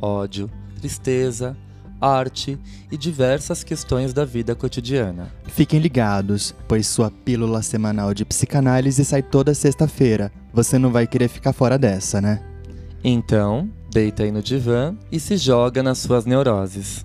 ódio, 0.00 0.50
tristeza, 0.78 1.56
arte 2.00 2.58
e 2.90 2.96
diversas 2.96 3.62
questões 3.62 4.12
da 4.12 4.24
vida 4.24 4.54
cotidiana. 4.54 5.30
Fiquem 5.44 5.78
ligados, 5.78 6.54
pois 6.66 6.86
sua 6.86 7.10
pílula 7.10 7.62
semanal 7.62 8.14
de 8.14 8.24
psicanálise 8.24 9.04
sai 9.04 9.22
toda 9.22 9.54
sexta-feira. 9.54 10.32
Você 10.52 10.78
não 10.78 10.90
vai 10.90 11.06
querer 11.06 11.28
ficar 11.28 11.52
fora 11.52 11.78
dessa, 11.78 12.20
né? 12.20 12.42
Então, 13.04 13.68
deita 13.90 14.22
aí 14.22 14.30
no 14.30 14.42
divã 14.42 14.96
e 15.12 15.20
se 15.20 15.36
joga 15.36 15.82
nas 15.82 15.98
suas 15.98 16.24
neuroses. 16.24 17.04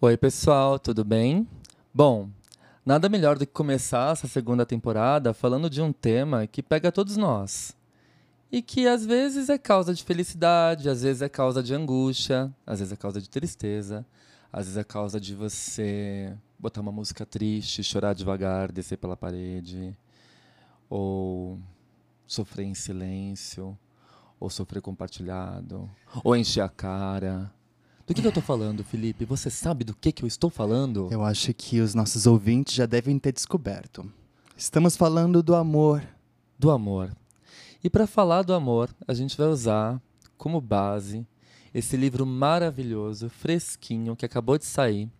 Oi, 0.00 0.16
pessoal, 0.16 0.78
tudo 0.78 1.04
bem? 1.04 1.48
Bom, 1.92 2.28
nada 2.86 3.08
melhor 3.08 3.36
do 3.36 3.44
que 3.44 3.52
começar 3.52 4.12
essa 4.12 4.28
segunda 4.28 4.64
temporada 4.64 5.34
falando 5.34 5.68
de 5.68 5.82
um 5.82 5.92
tema 5.92 6.46
que 6.46 6.62
pega 6.62 6.92
todos 6.92 7.16
nós. 7.16 7.76
E 8.50 8.62
que 8.62 8.86
às 8.86 9.04
vezes 9.04 9.48
é 9.48 9.58
causa 9.58 9.92
de 9.92 10.04
felicidade, 10.04 10.88
às 10.88 11.02
vezes 11.02 11.20
é 11.20 11.28
causa 11.28 11.60
de 11.60 11.74
angústia, 11.74 12.54
às 12.64 12.78
vezes 12.78 12.92
é 12.92 12.96
causa 12.96 13.20
de 13.20 13.28
tristeza, 13.28 14.06
às 14.52 14.66
vezes 14.66 14.76
é 14.76 14.84
causa 14.84 15.20
de 15.20 15.34
você 15.34 16.32
botar 16.56 16.80
uma 16.80 16.92
música 16.92 17.26
triste, 17.26 17.82
chorar 17.82 18.14
devagar, 18.14 18.70
descer 18.70 18.96
pela 18.96 19.16
parede, 19.16 19.98
ou 20.88 21.58
sofrer 22.24 22.66
em 22.66 22.74
silêncio, 22.74 23.76
ou 24.38 24.48
sofrer 24.48 24.80
compartilhado, 24.80 25.90
ou 26.22 26.36
encher 26.36 26.60
a 26.60 26.68
cara. 26.68 27.52
Do 28.06 28.14
que, 28.14 28.20
que 28.20 28.26
eu 28.26 28.30
estou 28.30 28.42
falando, 28.42 28.84
Felipe? 28.84 29.24
Você 29.24 29.50
sabe 29.50 29.82
do 29.82 29.92
que, 29.92 30.12
que 30.12 30.22
eu 30.22 30.28
estou 30.28 30.48
falando? 30.48 31.08
Eu 31.10 31.24
acho 31.24 31.52
que 31.52 31.80
os 31.80 31.92
nossos 31.92 32.24
ouvintes 32.24 32.72
já 32.72 32.86
devem 32.86 33.18
ter 33.18 33.32
descoberto. 33.32 34.08
Estamos 34.56 34.96
falando 34.96 35.42
do 35.42 35.56
amor. 35.56 36.06
Do 36.56 36.70
amor. 36.70 37.10
E 37.82 37.90
para 37.90 38.06
falar 38.06 38.42
do 38.42 38.54
amor, 38.54 38.94
a 39.08 39.12
gente 39.12 39.36
vai 39.36 39.48
usar 39.48 40.00
como 40.38 40.60
base 40.60 41.26
esse 41.74 41.96
livro 41.96 42.24
maravilhoso, 42.24 43.28
fresquinho, 43.28 44.14
que 44.14 44.24
acabou 44.24 44.56
de 44.56 44.66
sair, 44.66 45.10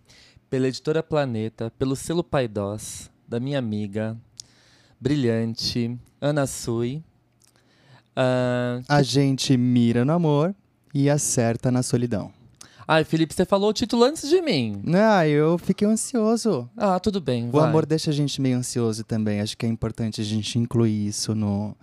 pela 0.49 0.69
editora 0.69 1.03
Planeta, 1.03 1.73
pelo 1.77 1.97
selo 1.97 2.23
Paidós, 2.23 3.11
da 3.27 3.41
minha 3.41 3.59
amiga 3.59 4.17
brilhante 5.01 5.99
Ana 6.21 6.47
Sui. 6.47 7.03
Uh, 8.17 8.81
a 8.89 9.03
gente 9.03 9.57
mira 9.57 10.05
no 10.05 10.13
amor 10.13 10.55
e 10.95 11.11
acerta 11.11 11.71
na 11.73 11.83
solidão. 11.83 12.36
Ai, 12.89 13.03
Felipe, 13.03 13.35
você 13.35 13.45
falou 13.45 13.71
o 13.71 13.73
título 13.73 14.05
antes 14.05 14.29
de 14.29 14.41
mim. 14.41 14.81
Ah, 14.95 15.27
eu 15.27 15.59
fiquei 15.59 15.89
ansioso. 15.89 16.71
Ah, 16.77 17.01
tudo 17.01 17.21
bem. 17.21 17.49
O 17.49 17.53
vai. 17.53 17.69
amor 17.69 17.85
deixa 17.85 18.11
a 18.11 18.15
gente 18.15 18.41
meio 18.41 18.59
ansioso 18.59 19.03
também. 19.03 19.41
Acho 19.41 19.57
que 19.57 19.67
é 19.67 19.69
importante 19.69 20.21
a 20.21 20.25
gente 20.25 20.57
incluir 20.57 21.09
isso 21.09 21.35
no, 21.35 21.77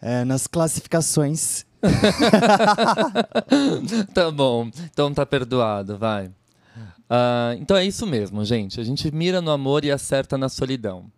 é, 0.00 0.24
nas 0.24 0.46
classificações. 0.46 1.66
tá 4.14 4.30
bom. 4.30 4.70
Então 4.92 5.12
tá 5.12 5.26
perdoado, 5.26 5.98
vai. 5.98 6.28
Uh, 6.28 7.58
então 7.58 7.76
é 7.76 7.84
isso 7.84 8.06
mesmo, 8.06 8.44
gente. 8.44 8.78
A 8.78 8.84
gente 8.84 9.12
mira 9.12 9.42
no 9.42 9.50
amor 9.50 9.84
e 9.84 9.90
acerta 9.90 10.38
na 10.38 10.48
solidão. 10.48 11.10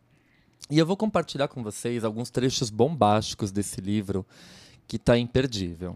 E 0.71 0.79
eu 0.79 0.87
vou 0.87 0.97
compartilhar 0.97 1.49
com 1.49 1.63
vocês 1.63 2.05
alguns 2.05 2.31
trechos 2.31 2.71
bombásticos 2.71 3.53
desse 3.53 3.83
livro 3.83 4.25
que 4.89 4.97
está 4.97 5.19
imperdível. 5.19 5.95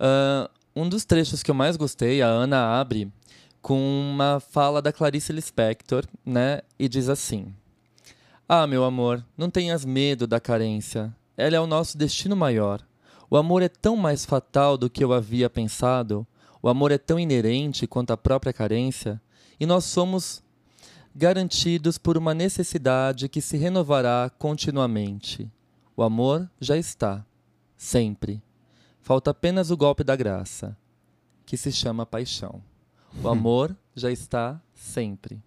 Uh, 0.00 0.48
um 0.74 0.88
dos 0.88 1.04
trechos 1.04 1.42
que 1.42 1.50
eu 1.50 1.54
mais 1.54 1.76
gostei, 1.76 2.22
a 2.22 2.26
Ana 2.26 2.80
abre 2.80 3.12
com 3.60 3.78
uma 3.78 4.40
fala 4.40 4.82
da 4.82 4.92
Clarice 4.92 5.32
Lispector, 5.32 6.04
né? 6.24 6.60
E 6.78 6.88
diz 6.88 7.08
assim: 7.08 7.54
Ah, 8.48 8.66
meu 8.66 8.84
amor, 8.84 9.24
não 9.36 9.48
tenhas 9.50 9.84
medo 9.84 10.26
da 10.26 10.40
carência. 10.40 11.14
Ela 11.36 11.56
é 11.56 11.60
o 11.60 11.66
nosso 11.66 11.96
destino 11.96 12.36
maior. 12.36 12.82
O 13.30 13.36
amor 13.36 13.62
é 13.62 13.68
tão 13.68 13.96
mais 13.96 14.26
fatal 14.26 14.76
do 14.76 14.90
que 14.90 15.02
eu 15.02 15.12
havia 15.12 15.48
pensado. 15.48 16.26
O 16.60 16.68
amor 16.68 16.90
é 16.92 16.98
tão 16.98 17.18
inerente 17.18 17.86
quanto 17.86 18.12
a 18.12 18.16
própria 18.16 18.52
carência. 18.52 19.20
E 19.58 19.64
nós 19.64 19.84
somos 19.84 20.42
garantidos 21.14 21.98
por 21.98 22.16
uma 22.16 22.34
necessidade 22.34 23.28
que 23.28 23.40
se 23.40 23.56
renovará 23.56 24.30
continuamente. 24.38 25.50
O 25.96 26.02
amor 26.02 26.48
já 26.60 26.76
está, 26.76 27.24
sempre. 27.76 28.42
Falta 29.02 29.32
apenas 29.32 29.72
o 29.72 29.76
golpe 29.76 30.04
da 30.04 30.14
graça, 30.14 30.76
que 31.44 31.56
se 31.56 31.72
chama 31.72 32.06
paixão. 32.06 32.62
O 33.20 33.28
amor 33.28 33.76
já 33.96 34.12
está 34.12 34.60
sempre. 34.74 35.42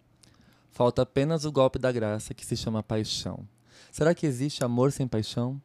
Falta 0.72 1.04
apenas 1.04 1.46
o 1.46 1.52
golpe 1.54 1.80
da 1.80 1.90
graça, 1.90 2.34
que 2.34 2.46
se 2.46 2.58
chama 2.58 2.84
paixão. 2.84 3.48
Será 3.94 4.14
que 4.14 4.26
existe 4.26 4.62
amor 4.66 4.92
sem 4.92 5.08
paixão? 5.08 5.60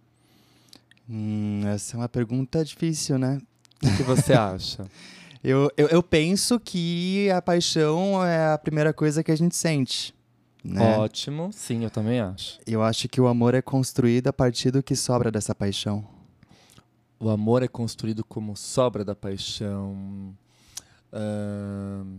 Hum, 1.08 1.62
essa 1.66 1.96
é 1.96 1.98
uma 1.98 2.08
pergunta 2.08 2.64
difícil, 2.64 3.18
né? 3.18 3.42
O 3.82 3.96
que 3.96 4.04
você 4.04 4.34
acha? 4.34 4.86
eu, 5.42 5.68
eu, 5.76 5.88
eu, 5.88 6.00
penso 6.00 6.60
que 6.60 7.28
a 7.30 7.42
paixão 7.42 8.24
é 8.24 8.52
a 8.52 8.56
primeira 8.56 8.92
coisa 8.92 9.24
que 9.24 9.32
a 9.32 9.36
gente 9.36 9.56
sente. 9.56 10.14
Né? 10.62 10.96
Ótimo, 10.96 11.50
sim, 11.52 11.82
eu 11.82 11.90
também 11.90 12.20
acho. 12.20 12.60
Eu 12.64 12.84
acho 12.84 13.08
que 13.08 13.20
o 13.20 13.26
amor 13.26 13.54
é 13.54 13.60
construído 13.60 14.28
a 14.28 14.32
partir 14.32 14.70
do 14.70 14.80
que 14.80 14.94
sobra 14.94 15.28
dessa 15.28 15.56
paixão 15.56 16.19
o 17.20 17.28
amor 17.28 17.62
é 17.62 17.68
construído 17.68 18.24
como 18.24 18.56
sobra 18.56 19.04
da 19.04 19.14
paixão. 19.14 20.34
Uh, 21.12 22.18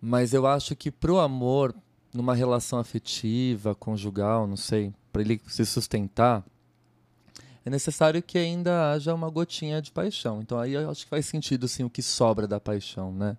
mas 0.00 0.32
eu 0.32 0.46
acho 0.46 0.76
que 0.76 0.92
pro 0.92 1.18
amor, 1.18 1.74
numa 2.14 2.34
relação 2.34 2.78
afetiva, 2.78 3.74
conjugal, 3.74 4.46
não 4.46 4.56
sei, 4.56 4.94
para 5.12 5.22
ele 5.22 5.40
se 5.48 5.66
sustentar, 5.66 6.44
é 7.64 7.70
necessário 7.70 8.22
que 8.22 8.38
ainda 8.38 8.92
haja 8.92 9.12
uma 9.12 9.28
gotinha 9.28 9.82
de 9.82 9.90
paixão. 9.90 10.40
Então 10.40 10.56
aí 10.56 10.74
eu 10.74 10.88
acho 10.88 11.02
que 11.02 11.10
faz 11.10 11.26
sentido 11.26 11.66
sim 11.66 11.82
o 11.82 11.90
que 11.90 12.00
sobra 12.00 12.46
da 12.46 12.60
paixão, 12.60 13.12
né? 13.12 13.36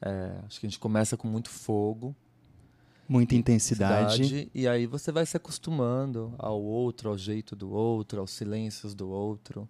É, 0.00 0.32
acho 0.46 0.60
que 0.60 0.66
a 0.66 0.68
gente 0.68 0.78
começa 0.78 1.16
com 1.16 1.26
muito 1.26 1.50
fogo, 1.50 2.14
muita 3.08 3.34
intensidade. 3.34 4.14
intensidade. 4.14 4.50
E 4.54 4.66
aí 4.66 4.86
você 4.86 5.12
vai 5.12 5.26
se 5.26 5.36
acostumando 5.36 6.34
ao 6.38 6.60
outro, 6.62 7.10
ao 7.10 7.18
jeito 7.18 7.54
do 7.54 7.70
outro, 7.70 8.20
aos 8.20 8.30
silêncios 8.30 8.94
do 8.94 9.08
outro, 9.08 9.68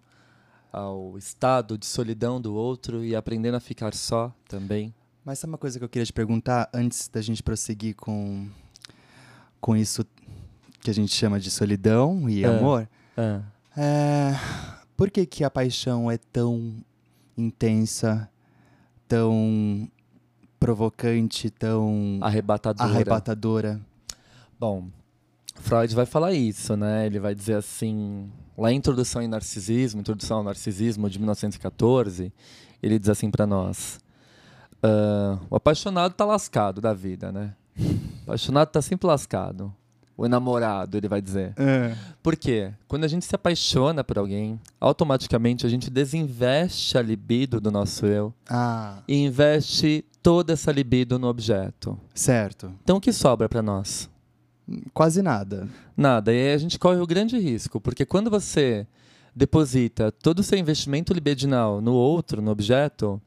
ao 0.71 1.17
estado 1.17 1.77
de 1.77 1.85
solidão 1.85 2.39
do 2.39 2.53
outro 2.53 3.03
e 3.03 3.15
aprendendo 3.15 3.55
a 3.55 3.59
ficar 3.59 3.93
só 3.93 4.33
também. 4.47 4.93
Mas 5.23 5.39
sabe 5.39 5.51
uma 5.51 5.57
coisa 5.57 5.79
que 5.79 5.85
eu 5.85 5.89
queria 5.89 6.05
te 6.05 6.13
perguntar 6.13 6.69
antes 6.73 7.07
da 7.07 7.21
gente 7.21 7.41
prosseguir 7.41 7.95
com, 7.95 8.47
com 9.61 9.75
isso 9.75 10.05
que 10.81 10.89
a 10.89 10.93
gente 10.93 11.13
chama 11.13 11.39
de 11.39 11.49
solidão 11.49 12.29
e 12.29 12.43
é, 12.43 12.47
amor? 12.47 12.89
É. 13.15 13.41
É, 13.75 14.33
por 14.97 15.09
que, 15.09 15.25
que 15.25 15.43
a 15.43 15.49
paixão 15.49 16.11
é 16.11 16.17
tão 16.17 16.83
intensa, 17.37 18.29
tão 19.07 19.89
provocante, 20.63 21.49
tão 21.49 22.19
arrebatadora. 22.21 22.89
arrebatadora. 22.89 23.81
Bom, 24.57 24.87
Freud 25.55 25.93
vai 25.93 26.05
falar 26.05 26.31
isso, 26.31 26.77
né? 26.77 27.05
Ele 27.05 27.19
vai 27.19 27.35
dizer 27.35 27.55
assim, 27.55 28.31
lá 28.57 28.71
em 28.71 28.77
Introdução 28.77 29.21
em 29.21 29.27
Narcisismo, 29.27 29.99
Introdução 29.99 30.37
ao 30.37 30.43
Narcisismo 30.43 31.09
de 31.09 31.19
1914, 31.19 32.31
ele 32.81 32.97
diz 32.97 33.09
assim 33.09 33.29
para 33.29 33.45
nós: 33.45 33.99
uh, 34.81 35.37
o 35.49 35.55
apaixonado 35.57 36.13
tá 36.13 36.23
lascado 36.23 36.79
da 36.79 36.93
vida, 36.93 37.29
né? 37.29 37.53
O 38.21 38.23
apaixonado 38.27 38.69
tá 38.69 38.81
sempre 38.81 39.05
lascado 39.05 39.73
o 40.15 40.25
enamorado, 40.25 40.95
ele 40.95 41.07
vai 41.07 41.21
dizer. 41.21 41.53
É. 41.57 41.95
Por 42.21 42.35
quê? 42.35 42.71
Quando 42.87 43.03
a 43.03 43.07
gente 43.07 43.25
se 43.25 43.35
apaixona 43.35 44.03
por 44.03 44.17
alguém, 44.17 44.59
automaticamente 44.79 45.65
a 45.65 45.69
gente 45.69 45.89
desinveste 45.89 46.97
a 46.97 47.01
libido 47.01 47.59
do 47.59 47.71
nosso 47.71 48.05
eu 48.05 48.33
ah. 48.47 48.99
e 49.07 49.25
investe 49.25 50.05
toda 50.23 50.53
essa 50.53 50.71
libido 50.71 51.19
no 51.19 51.27
objeto. 51.27 51.99
Certo. 52.15 52.73
Então 52.81 52.97
o 52.97 53.01
que 53.01 53.11
sobra 53.11 53.49
para 53.49 53.61
nós? 53.61 54.09
Quase 54.93 55.21
nada. 55.21 55.67
Nada. 55.95 56.33
E 56.33 56.37
aí 56.37 56.53
a 56.53 56.57
gente 56.57 56.79
corre 56.79 56.99
o 56.99 57.05
grande 57.05 57.37
risco, 57.37 57.81
porque 57.81 58.05
quando 58.05 58.29
você 58.29 58.87
deposita 59.35 60.11
todo 60.11 60.39
o 60.39 60.43
seu 60.43 60.57
investimento 60.57 61.13
libidinal 61.13 61.81
no 61.81 61.93
outro, 61.93 62.41
no 62.41 62.49
objeto, 62.49 63.21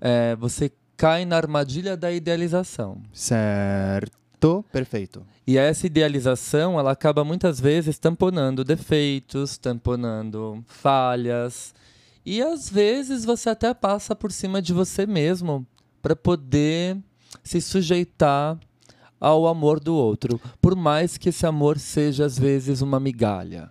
é, 0.00 0.36
você 0.36 0.70
cai 0.96 1.24
na 1.24 1.36
armadilha 1.36 1.96
da 1.96 2.12
idealização. 2.12 3.00
Certo. 3.12 4.26
Perfeito, 4.38 4.64
perfeito. 4.70 5.26
E 5.46 5.56
essa 5.56 5.86
idealização, 5.86 6.78
ela 6.78 6.92
acaba 6.92 7.24
muitas 7.24 7.58
vezes 7.58 7.98
tamponando 7.98 8.62
defeitos, 8.62 9.56
tamponando 9.56 10.62
falhas. 10.66 11.74
E 12.24 12.42
às 12.42 12.68
vezes 12.68 13.24
você 13.24 13.48
até 13.48 13.72
passa 13.72 14.14
por 14.14 14.30
cima 14.30 14.60
de 14.60 14.74
você 14.74 15.06
mesmo 15.06 15.66
para 16.06 16.14
poder 16.14 16.96
se 17.42 17.60
sujeitar 17.60 18.56
ao 19.18 19.48
amor 19.48 19.80
do 19.80 19.92
outro, 19.92 20.40
por 20.62 20.76
mais 20.76 21.18
que 21.18 21.30
esse 21.30 21.44
amor 21.44 21.80
seja 21.80 22.24
às 22.24 22.38
vezes 22.38 22.80
uma 22.80 23.00
migalha. 23.00 23.68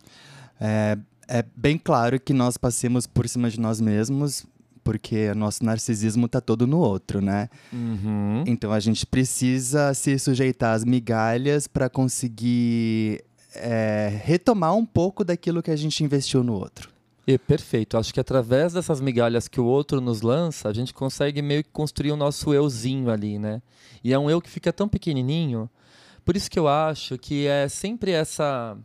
É, 0.59 0.97
é 1.29 1.45
bem 1.55 1.77
claro 1.77 2.19
que 2.19 2.33
nós 2.33 2.57
passemos 2.57 3.07
por 3.07 3.25
cima 3.29 3.49
de 3.49 3.57
nós 3.57 3.79
mesmos, 3.79 4.45
porque 4.83 5.33
nosso 5.33 5.63
narcisismo 5.63 6.25
está 6.25 6.41
todo 6.41 6.67
no 6.67 6.79
outro, 6.79 7.21
né? 7.21 7.47
Uhum. 7.71 8.43
Então 8.45 8.73
a 8.73 8.81
gente 8.81 9.05
precisa 9.05 9.93
se 9.93 10.19
sujeitar 10.19 10.75
às 10.75 10.83
migalhas 10.83 11.67
para 11.67 11.89
conseguir 11.89 13.23
é, 13.55 14.19
retomar 14.25 14.75
um 14.75 14.85
pouco 14.85 15.23
daquilo 15.23 15.63
que 15.63 15.71
a 15.71 15.77
gente 15.77 16.03
investiu 16.03 16.43
no 16.43 16.51
outro. 16.51 16.94
E 17.27 17.37
perfeito. 17.37 17.97
Acho 17.97 18.13
que 18.13 18.19
através 18.19 18.73
dessas 18.73 19.01
migalhas 19.01 19.47
que 19.47 19.59
o 19.59 19.65
outro 19.65 19.99
nos 19.99 20.21
lança, 20.21 20.69
a 20.69 20.73
gente 20.73 20.93
consegue 20.93 21.41
meio 21.41 21.63
que 21.63 21.69
construir 21.71 22.11
o 22.11 22.17
nosso 22.17 22.53
euzinho 22.53 23.09
ali, 23.09 23.39
né? 23.39 23.61
E 24.03 24.13
é 24.13 24.19
um 24.19 24.29
eu 24.29 24.39
que 24.39 24.49
fica 24.49 24.71
tão 24.71 24.87
pequenininho. 24.87 25.69
Por 26.23 26.35
isso 26.35 26.49
que 26.49 26.59
eu 26.59 26.67
acho 26.67 27.17
que 27.17 27.47
é 27.47 27.67
sempre 27.67 28.11
essa 28.11 28.77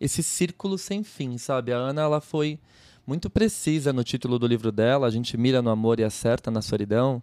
esse 0.00 0.22
círculo 0.22 0.78
sem 0.78 1.02
fim, 1.02 1.38
sabe? 1.38 1.72
A 1.72 1.76
Ana 1.76 2.02
ela 2.02 2.20
foi 2.20 2.58
muito 3.06 3.28
precisa 3.30 3.92
no 3.92 4.04
título 4.04 4.38
do 4.38 4.46
livro 4.46 4.70
dela, 4.70 5.06
a 5.06 5.10
gente 5.10 5.36
mira 5.36 5.60
no 5.62 5.70
amor 5.70 5.98
e 5.98 6.04
acerta 6.04 6.50
na 6.50 6.62
solidão, 6.62 7.22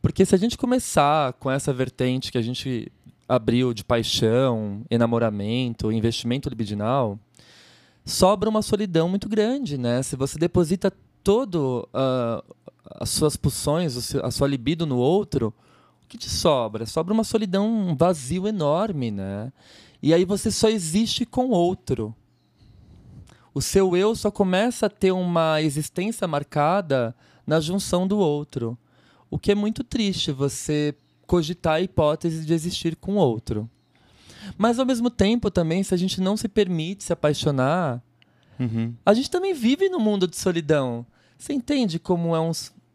porque 0.00 0.24
se 0.24 0.34
a 0.34 0.38
gente 0.38 0.56
começar 0.56 1.34
com 1.34 1.50
essa 1.50 1.72
vertente 1.72 2.32
que 2.32 2.38
a 2.38 2.42
gente 2.42 2.90
abriu 3.28 3.74
de 3.74 3.84
paixão, 3.84 4.82
enamoramento, 4.90 5.92
investimento 5.92 6.48
libidinal, 6.48 7.18
sobra 8.10 8.48
uma 8.48 8.62
solidão 8.62 9.08
muito 9.08 9.28
grande, 9.28 9.76
né? 9.78 10.02
Se 10.02 10.16
você 10.16 10.38
deposita 10.38 10.92
todo 11.22 11.88
uh, 11.92 12.54
as 12.84 13.10
suas 13.10 13.36
pulsões, 13.36 14.14
a 14.16 14.30
sua 14.30 14.48
libido 14.48 14.86
no 14.86 14.96
outro, 14.96 15.54
o 16.02 16.06
que 16.08 16.16
te 16.16 16.30
sobra? 16.30 16.86
Sobra 16.86 17.12
uma 17.12 17.24
solidão, 17.24 17.66
um 17.66 17.96
vazio 17.96 18.48
enorme, 18.48 19.10
né? 19.10 19.52
E 20.02 20.14
aí 20.14 20.24
você 20.24 20.50
só 20.50 20.68
existe 20.68 21.26
com 21.26 21.48
outro 21.48 22.14
o 23.58 23.60
seu 23.60 23.96
eu 23.96 24.14
só 24.14 24.30
começa 24.30 24.86
a 24.86 24.90
ter 24.90 25.10
uma 25.10 25.60
existência 25.60 26.28
marcada 26.28 27.12
na 27.44 27.58
junção 27.58 28.06
do 28.06 28.16
outro. 28.16 28.78
O 29.28 29.36
que 29.36 29.50
é 29.50 29.54
muito 29.54 29.82
triste 29.82 30.30
você 30.30 30.94
cogitar 31.26 31.74
a 31.74 31.80
hipótese 31.80 32.46
de 32.46 32.54
existir 32.54 32.94
com 32.94 33.16
outro. 33.16 33.68
Mas 34.56 34.78
ao 34.78 34.86
mesmo 34.86 35.10
tempo 35.10 35.50
também, 35.50 35.82
se 35.82 35.92
a 35.94 35.96
gente 35.96 36.20
não 36.20 36.36
se 36.36 36.48
permite 36.48 37.04
se 37.04 37.12
apaixonar, 37.12 38.02
uhum. 38.58 38.94
a 39.04 39.14
gente 39.14 39.30
também 39.30 39.52
vive 39.52 39.88
num 39.88 40.00
mundo 40.00 40.26
de 40.26 40.36
solidão. 40.36 41.04
Você 41.36 41.52
entende 41.52 41.98
como 41.98 42.34
é 42.34 42.40
um, 42.40 42.52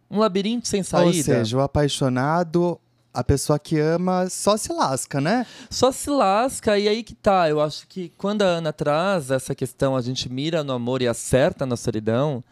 um 0.09 0.19
labirinto 0.19 0.67
sem 0.67 0.83
saída? 0.83 1.17
Ou 1.17 1.23
seja, 1.23 1.57
o 1.57 1.61
apaixonado 1.61 2.79
a 3.13 3.23
pessoa 3.23 3.59
que 3.59 3.79
ama 3.79 4.27
só 4.27 4.57
se 4.57 4.73
lasca, 4.73 5.21
né? 5.21 5.45
Só 5.69 5.91
se 5.91 6.09
lasca, 6.09 6.79
e 6.79 6.87
aí 6.87 7.03
que 7.03 7.13
tá. 7.13 7.47
Eu 7.47 7.61
acho 7.61 7.87
que 7.87 8.11
quando 8.17 8.41
a 8.41 8.45
Ana 8.45 8.73
traz 8.73 9.29
essa 9.29 9.53
questão, 9.53 9.95
a 9.95 10.01
gente 10.01 10.27
mira 10.27 10.63
no 10.63 10.73
amor 10.73 11.01
e 11.01 11.07
acerta 11.07 11.65
na 11.65 11.77
solidão, 11.77 12.43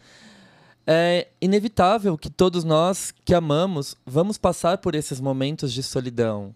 é 0.86 1.30
inevitável 1.42 2.18
que 2.18 2.30
todos 2.30 2.63
nós 2.63 3.12
que 3.25 3.33
amamos 3.33 3.95
vamos 4.06 4.38
passar 4.38 4.77
por 4.77 4.94
esses 4.94 5.19
momentos 5.19 5.74
de 5.74 5.81
solidão. 5.81 6.54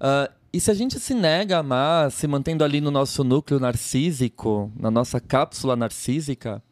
Uh, 0.00 0.32
e 0.52 0.60
se 0.60 0.70
a 0.70 0.74
gente 0.74 0.98
se 0.98 1.14
nega 1.14 1.56
a 1.56 1.60
amar, 1.60 2.10
se 2.10 2.26
mantendo 2.26 2.64
ali 2.64 2.80
no 2.80 2.90
nosso 2.90 3.22
núcleo 3.22 3.60
narcísico, 3.60 4.72
na 4.76 4.90
nossa 4.90 5.20
cápsula 5.20 5.76
narcísica, 5.76 6.62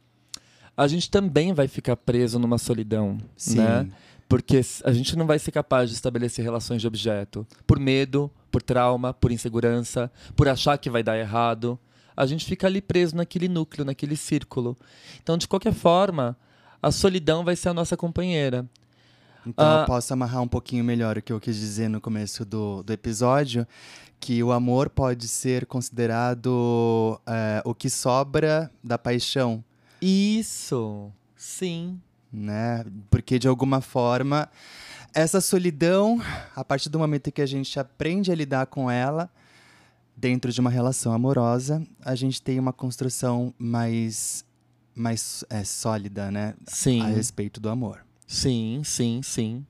a 0.76 0.86
gente 0.86 1.10
também 1.10 1.52
vai 1.52 1.68
ficar 1.68 1.96
preso 1.96 2.38
numa 2.38 2.58
solidão, 2.58 3.18
Sim. 3.36 3.58
né? 3.58 3.88
Porque 4.28 4.60
a 4.82 4.92
gente 4.92 5.16
não 5.16 5.26
vai 5.26 5.38
ser 5.38 5.52
capaz 5.52 5.88
de 5.88 5.94
estabelecer 5.94 6.44
relações 6.44 6.80
de 6.80 6.86
objeto 6.86 7.46
por 7.66 7.78
medo, 7.78 8.30
por 8.50 8.62
trauma, 8.62 9.14
por 9.14 9.30
insegurança, 9.30 10.10
por 10.34 10.48
achar 10.48 10.76
que 10.78 10.90
vai 10.90 11.02
dar 11.02 11.16
errado. 11.16 11.78
A 12.16 12.26
gente 12.26 12.44
fica 12.44 12.66
ali 12.66 12.80
preso 12.80 13.14
naquele 13.14 13.46
núcleo, 13.46 13.84
naquele 13.84 14.16
círculo. 14.16 14.76
Então, 15.22 15.38
de 15.38 15.46
qualquer 15.46 15.72
forma, 15.72 16.36
a 16.82 16.90
solidão 16.90 17.44
vai 17.44 17.54
ser 17.54 17.68
a 17.68 17.74
nossa 17.74 17.96
companheira. 17.96 18.66
Então, 19.46 19.64
ah, 19.64 19.80
eu 19.80 19.86
posso 19.86 20.12
amarrar 20.12 20.42
um 20.42 20.48
pouquinho 20.48 20.84
melhor 20.84 21.18
o 21.18 21.22
que 21.22 21.32
eu 21.32 21.40
quis 21.40 21.56
dizer 21.56 21.88
no 21.88 22.00
começo 22.00 22.44
do, 22.44 22.82
do 22.82 22.92
episódio, 22.92 23.66
que 24.18 24.42
o 24.42 24.50
amor 24.50 24.90
pode 24.90 25.28
ser 25.28 25.66
considerado 25.66 27.20
é, 27.26 27.62
o 27.64 27.74
que 27.74 27.88
sobra 27.88 28.70
da 28.82 28.98
paixão. 28.98 29.62
Isso, 30.02 31.12
sim 31.36 32.00
né? 32.36 32.84
Porque 33.10 33.38
de 33.38 33.48
alguma 33.48 33.80
forma 33.80 34.48
essa 35.14 35.40
solidão, 35.40 36.20
a 36.54 36.62
partir 36.62 36.90
do 36.90 36.98
momento 36.98 37.32
que 37.32 37.40
a 37.40 37.46
gente 37.46 37.80
aprende 37.80 38.30
a 38.30 38.34
lidar 38.34 38.66
com 38.66 38.90
ela 38.90 39.30
dentro 40.14 40.52
de 40.52 40.60
uma 40.60 40.68
relação 40.68 41.12
amorosa, 41.12 41.82
a 42.04 42.14
gente 42.14 42.42
tem 42.42 42.58
uma 42.58 42.72
construção 42.72 43.54
mais 43.58 44.44
mais 44.94 45.44
é, 45.50 45.62
sólida, 45.62 46.30
né? 46.30 46.54
Sim. 46.66 47.02
A 47.02 47.06
respeito 47.06 47.60
do 47.60 47.68
amor. 47.68 48.05
Sim, 48.26 48.82
sim, 48.84 49.20
sim. 49.22 49.64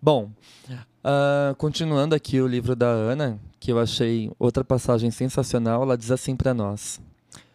Bom, 0.00 0.30
uh, 0.70 1.54
continuando 1.56 2.14
aqui 2.14 2.40
o 2.40 2.46
livro 2.46 2.76
da 2.76 2.86
Ana, 2.86 3.40
que 3.58 3.72
eu 3.72 3.78
achei 3.78 4.30
outra 4.38 4.62
passagem 4.62 5.10
sensacional, 5.10 5.82
ela 5.82 5.98
diz 5.98 6.10
assim 6.10 6.36
para 6.36 6.54
nós. 6.54 7.00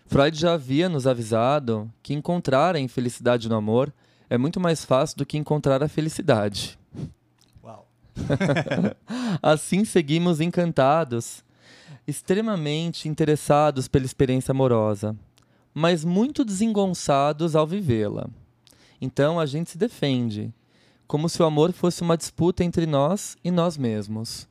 Freud 0.08 0.38
já 0.38 0.54
havia 0.54 0.90
nos 0.90 1.08
avisado 1.08 1.90
que 2.04 2.14
encontrar 2.14 2.76
a 2.76 2.80
infelicidade 2.80 3.48
no 3.48 3.56
amor 3.56 3.94
é 4.30 4.38
muito 4.38 4.60
mais 4.60 4.84
fácil 4.84 5.18
do 5.18 5.26
que 5.26 5.38
encontrar 5.38 5.82
a 5.82 5.88
felicidade. 5.88 6.78
Uau. 7.64 7.88
assim 9.42 9.86
seguimos 9.86 10.42
encantados, 10.42 11.44
extremamente 12.06 13.08
interessados 13.08 13.88
pela 13.88 14.06
experiência 14.06 14.52
amorosa, 14.52 15.16
mas 15.74 16.04
muito 16.04 16.44
desengonçados 16.44 17.56
ao 17.56 17.66
vivê-la. 17.66 18.30
Então 19.02 19.40
a 19.40 19.46
gente 19.46 19.72
se 19.72 19.78
defende, 19.78 20.54
como 21.08 21.28
se 21.28 21.42
o 21.42 21.46
amor 21.46 21.74
fosse 21.74 22.04
uma 22.04 22.16
disputa 22.16 22.64
entre 22.64 22.86
nós 22.86 23.36
e 23.44 23.50
nós 23.50 23.78
mesmos. 23.78 24.48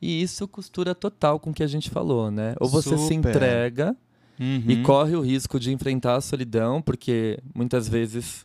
E 0.00 0.20
isso 0.20 0.48
costura 0.48 0.94
total 0.94 1.38
com 1.38 1.50
o 1.50 1.54
que 1.54 1.62
a 1.62 1.66
gente 1.68 1.88
falou, 1.88 2.28
né? 2.28 2.56
Ou 2.58 2.68
você 2.68 2.90
Super. 2.90 3.06
se 3.06 3.14
entrega 3.14 3.96
uhum. 4.38 4.64
e 4.68 4.82
corre 4.82 5.14
o 5.14 5.20
risco 5.20 5.60
de 5.60 5.72
enfrentar 5.72 6.16
a 6.16 6.20
solidão, 6.20 6.82
porque 6.82 7.38
muitas 7.54 7.88
vezes 7.88 8.44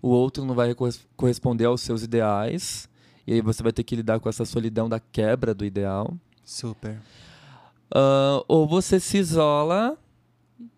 o 0.00 0.08
outro 0.08 0.46
não 0.46 0.54
vai 0.54 0.74
corresponder 1.14 1.66
aos 1.66 1.82
seus 1.82 2.02
ideais, 2.02 2.88
e 3.26 3.34
aí 3.34 3.42
você 3.42 3.62
vai 3.62 3.72
ter 3.72 3.82
que 3.82 3.94
lidar 3.94 4.18
com 4.18 4.28
essa 4.30 4.46
solidão 4.46 4.88
da 4.88 4.98
quebra 4.98 5.52
do 5.52 5.64
ideal. 5.66 6.16
Super. 6.42 6.98
Uh, 7.94 8.42
ou 8.48 8.66
você 8.66 8.98
se 8.98 9.18
isola 9.18 9.98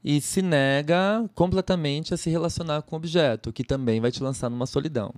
e 0.02 0.20
se 0.20 0.42
nega 0.42 1.28
completamente 1.34 2.12
a 2.14 2.16
se 2.16 2.30
relacionar 2.30 2.82
com 2.82 2.96
o 2.96 2.98
objeto, 2.98 3.52
que 3.52 3.64
também 3.64 4.00
vai 4.00 4.10
te 4.10 4.22
lançar 4.22 4.50
numa 4.50 4.66
solidão. 4.66 5.14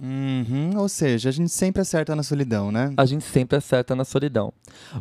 Uhum, 0.00 0.78
ou 0.78 0.88
seja, 0.88 1.28
a 1.28 1.32
gente 1.32 1.50
sempre 1.50 1.82
acerta 1.82 2.16
na 2.16 2.22
solidão, 2.22 2.72
né? 2.72 2.92
A 2.96 3.04
gente 3.04 3.24
sempre 3.24 3.58
acerta 3.58 3.94
na 3.94 4.04
solidão. 4.04 4.52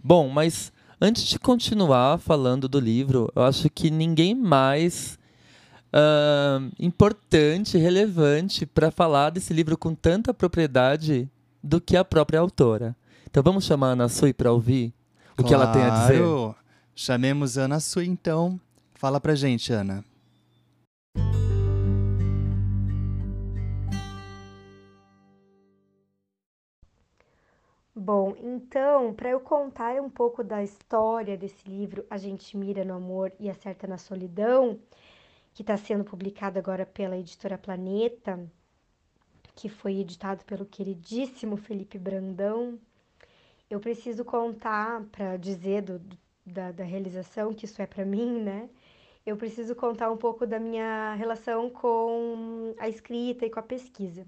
Bom, 0.03 0.27
mas 0.27 0.73
Antes 1.01 1.23
de 1.23 1.39
continuar 1.39 2.17
falando 2.17 2.67
do 2.67 2.77
livro, 2.77 3.31
eu 3.33 3.43
acho 3.43 3.69
que 3.69 3.89
ninguém 3.89 4.35
mais 4.35 5.17
uh, 5.93 6.69
importante, 6.77 7.77
relevante 7.77 8.65
para 8.65 8.91
falar 8.91 9.29
desse 9.29 9.53
livro 9.53 9.77
com 9.77 9.95
tanta 9.95 10.33
propriedade 10.33 11.29
do 11.63 11.79
que 11.79 11.95
a 11.95 12.03
própria 12.03 12.41
autora. 12.41 12.97
Então 13.29 13.41
vamos 13.41 13.63
chamar 13.63 13.87
a 13.87 13.91
Ana 13.91 14.09
Sui 14.09 14.33
para 14.33 14.51
ouvir 14.51 14.93
o 15.37 15.43
que 15.43 15.53
ela 15.53 15.67
tem 15.67 15.83
a 15.83 16.01
dizer? 16.01 16.21
Chamemos 16.93 17.57
a 17.57 17.61
Ana 17.61 17.79
Sui 17.79 18.05
então. 18.05 18.59
Fala 18.99 19.17
pra 19.21 19.33
gente, 19.33 19.71
Ana. 19.71 20.03
Bom, 27.95 28.35
então, 28.43 29.13
para 29.13 29.29
eu 29.29 29.39
contar 29.39 30.01
um 30.01 30.09
pouco 30.09 30.43
da 30.43 30.61
história 30.61 31.37
desse 31.37 31.69
livro, 31.69 32.05
A 32.09 32.17
Gente 32.17 32.57
Mira 32.57 32.83
no 32.83 32.93
Amor 32.93 33.31
e 33.39 33.49
Acerta 33.49 33.87
na 33.87 33.97
Solidão, 33.97 34.77
que 35.53 35.61
está 35.61 35.77
sendo 35.77 36.03
publicado 36.03 36.59
agora 36.59 36.85
pela 36.85 37.17
editora 37.17 37.57
Planeta, 37.57 38.37
que 39.55 39.69
foi 39.69 39.99
editado 39.99 40.43
pelo 40.43 40.65
queridíssimo 40.65 41.55
Felipe 41.55 41.97
Brandão, 41.97 42.77
eu 43.69 43.79
preciso 43.79 44.25
contar, 44.25 45.05
para 45.05 45.37
dizer 45.37 45.83
do, 45.83 46.01
da, 46.45 46.73
da 46.73 46.83
realização 46.83 47.53
que 47.53 47.63
isso 47.63 47.81
é 47.81 47.85
para 47.85 48.03
mim, 48.03 48.41
né? 48.41 48.69
Eu 49.25 49.37
preciso 49.37 49.75
contar 49.75 50.11
um 50.11 50.17
pouco 50.17 50.45
da 50.47 50.59
minha 50.59 51.13
relação 51.15 51.69
com 51.69 52.73
a 52.79 52.89
escrita 52.89 53.45
e 53.45 53.49
com 53.49 53.59
a 53.59 53.63
pesquisa. 53.63 54.25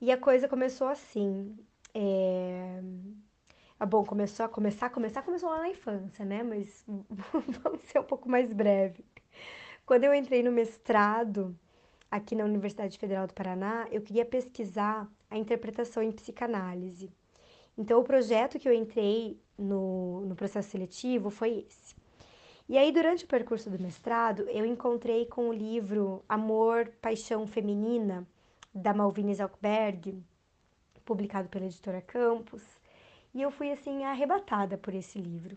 E 0.00 0.10
a 0.10 0.16
coisa 0.18 0.48
começou 0.48 0.88
assim. 0.88 1.56
É... 1.94 2.80
Ah, 3.78 3.86
bom, 3.86 4.04
começou 4.04 4.46
a 4.46 4.48
começar, 4.48 4.90
começar, 4.90 5.22
começou 5.22 5.50
lá 5.50 5.58
na 5.58 5.68
infância, 5.68 6.24
né? 6.24 6.42
Mas 6.42 6.84
vamos 7.62 7.82
ser 7.82 7.98
um 7.98 8.04
pouco 8.04 8.28
mais 8.28 8.52
breve. 8.52 9.04
Quando 9.84 10.04
eu 10.04 10.14
entrei 10.14 10.42
no 10.42 10.52
mestrado 10.52 11.56
aqui 12.10 12.34
na 12.34 12.44
Universidade 12.44 12.98
Federal 12.98 13.26
do 13.26 13.34
Paraná, 13.34 13.86
eu 13.90 14.00
queria 14.02 14.24
pesquisar 14.24 15.10
a 15.30 15.36
interpretação 15.36 16.02
em 16.02 16.12
psicanálise. 16.12 17.10
Então, 17.76 18.00
o 18.00 18.04
projeto 18.04 18.58
que 18.58 18.68
eu 18.68 18.72
entrei 18.72 19.40
no, 19.58 20.26
no 20.26 20.34
processo 20.36 20.70
seletivo 20.70 21.30
foi 21.30 21.64
esse. 21.68 21.94
E 22.72 22.78
aí, 22.78 22.90
durante 22.90 23.26
o 23.26 23.28
percurso 23.28 23.68
do 23.68 23.78
mestrado, 23.78 24.48
eu 24.48 24.64
encontrei 24.64 25.26
com 25.26 25.50
o 25.50 25.52
livro 25.52 26.24
Amor, 26.26 26.90
Paixão 27.02 27.46
Feminina, 27.46 28.26
da 28.74 28.94
Malvine 28.94 29.34
Zalkberg, 29.34 30.18
publicado 31.04 31.50
pela 31.50 31.66
editora 31.66 32.00
Campos. 32.00 32.62
E 33.34 33.42
eu 33.42 33.50
fui 33.50 33.70
assim 33.70 34.04
arrebatada 34.04 34.78
por 34.78 34.94
esse 34.94 35.18
livro. 35.18 35.54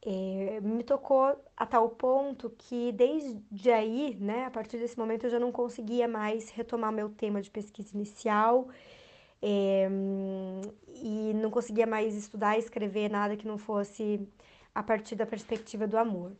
É, 0.00 0.58
me 0.62 0.82
tocou 0.82 1.38
a 1.54 1.66
tal 1.66 1.90
ponto 1.90 2.48
que 2.56 2.92
desde 2.92 3.70
aí, 3.70 4.16
né, 4.18 4.46
a 4.46 4.50
partir 4.50 4.78
desse 4.78 4.98
momento 4.98 5.24
eu 5.24 5.30
já 5.30 5.38
não 5.38 5.52
conseguia 5.52 6.08
mais 6.08 6.48
retomar 6.48 6.90
meu 6.90 7.10
tema 7.10 7.42
de 7.42 7.50
pesquisa 7.50 7.94
inicial 7.94 8.68
é, 9.42 9.86
e 10.94 11.34
não 11.34 11.50
conseguia 11.50 11.86
mais 11.86 12.16
estudar 12.16 12.58
escrever 12.58 13.10
nada 13.10 13.36
que 13.36 13.46
não 13.46 13.58
fosse 13.58 14.26
a 14.78 14.82
partir 14.84 15.16
da 15.16 15.26
perspectiva 15.26 15.88
do 15.88 15.98
amor. 15.98 16.36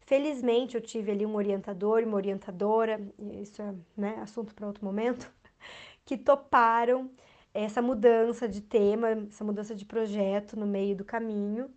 Felizmente 0.00 0.74
eu 0.74 0.80
tive 0.82 1.10
ali 1.10 1.24
um 1.24 1.36
orientador 1.36 2.00
e 2.00 2.04
uma 2.04 2.16
orientadora, 2.16 3.00
isso 3.40 3.62
é 3.62 3.74
né, 3.96 4.18
assunto 4.20 4.54
para 4.54 4.66
outro 4.66 4.84
momento, 4.84 5.26
que 6.04 6.14
toparam 6.18 7.10
essa 7.54 7.80
mudança 7.80 8.46
de 8.46 8.60
tema, 8.60 9.26
essa 9.30 9.42
mudança 9.42 9.74
de 9.74 9.86
projeto 9.86 10.54
no 10.54 10.66
meio 10.66 10.94
do 10.94 11.02
caminho. 11.02 11.70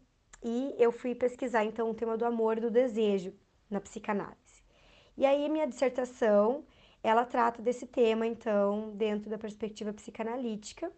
E 0.44 0.76
eu 0.78 0.92
fui 0.92 1.16
pesquisar 1.16 1.64
então 1.64 1.90
o 1.90 1.94
tema 1.94 2.18
do 2.18 2.26
amor 2.26 2.58
e 2.58 2.62
do 2.62 2.70
desejo 2.70 3.34
na 3.70 3.80
psicanálise. 3.80 4.62
E 5.16 5.26
aí 5.26 5.48
minha 5.48 5.66
dissertação, 5.66 6.66
ela 7.02 7.24
trata 7.24 7.62
desse 7.62 7.88
tema 7.88 8.28
então 8.28 8.92
dentro 8.96 9.30
da 9.30 9.38
perspectiva 9.38 9.94
psicanalítica. 9.94 10.92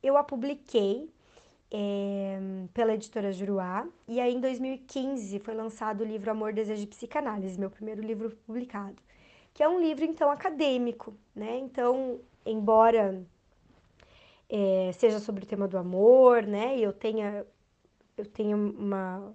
Eu 0.00 0.16
a 0.16 0.22
publiquei 0.22 1.12
é, 1.72 2.38
pela 2.74 2.94
editora 2.94 3.32
Juruá 3.32 3.88
e 4.06 4.20
aí 4.20 4.34
em 4.34 4.40
2015 4.40 5.38
foi 5.40 5.54
lançado 5.54 6.02
o 6.02 6.06
livro 6.06 6.30
Amor, 6.30 6.52
Desejo 6.52 6.82
e 6.82 6.86
Psicanálise, 6.86 7.58
meu 7.58 7.70
primeiro 7.70 8.02
livro 8.02 8.30
publicado, 8.46 8.96
que 9.54 9.62
é 9.62 9.68
um 9.68 9.80
livro 9.80 10.04
então 10.04 10.30
acadêmico, 10.30 11.14
né? 11.34 11.58
Então, 11.58 12.20
embora 12.44 13.24
é, 14.48 14.92
seja 14.92 15.18
sobre 15.18 15.44
o 15.44 15.46
tema 15.46 15.66
do 15.66 15.78
amor, 15.78 16.42
né? 16.42 16.76
E 16.76 16.82
eu 16.82 16.92
tenha, 16.92 17.46
eu 18.18 18.26
tenho 18.26 18.56
uma, 18.56 19.34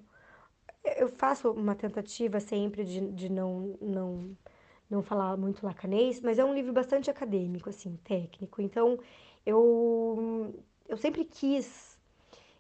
eu 0.98 1.10
faço 1.10 1.51
uma 1.51 1.75
tentativa 1.75 2.39
sempre 2.39 2.84
de, 2.84 3.01
de 3.12 3.29
não, 3.29 3.77
não, 3.82 4.38
não 4.89 5.01
falar 5.03 5.36
muito 5.38 5.65
lacanês, 5.65 6.22
mas 6.22 6.39
é 6.39 6.46
um 6.46 6.53
livro 6.53 6.74
bastante 6.74 7.10
acadêmico, 7.10 7.70
assim, 7.70 7.98
técnico. 8.03 8.62
Então, 8.62 9.00
eu, 9.46 10.53
eu 10.88 10.98
sempre 10.98 11.25
quis 11.25 11.87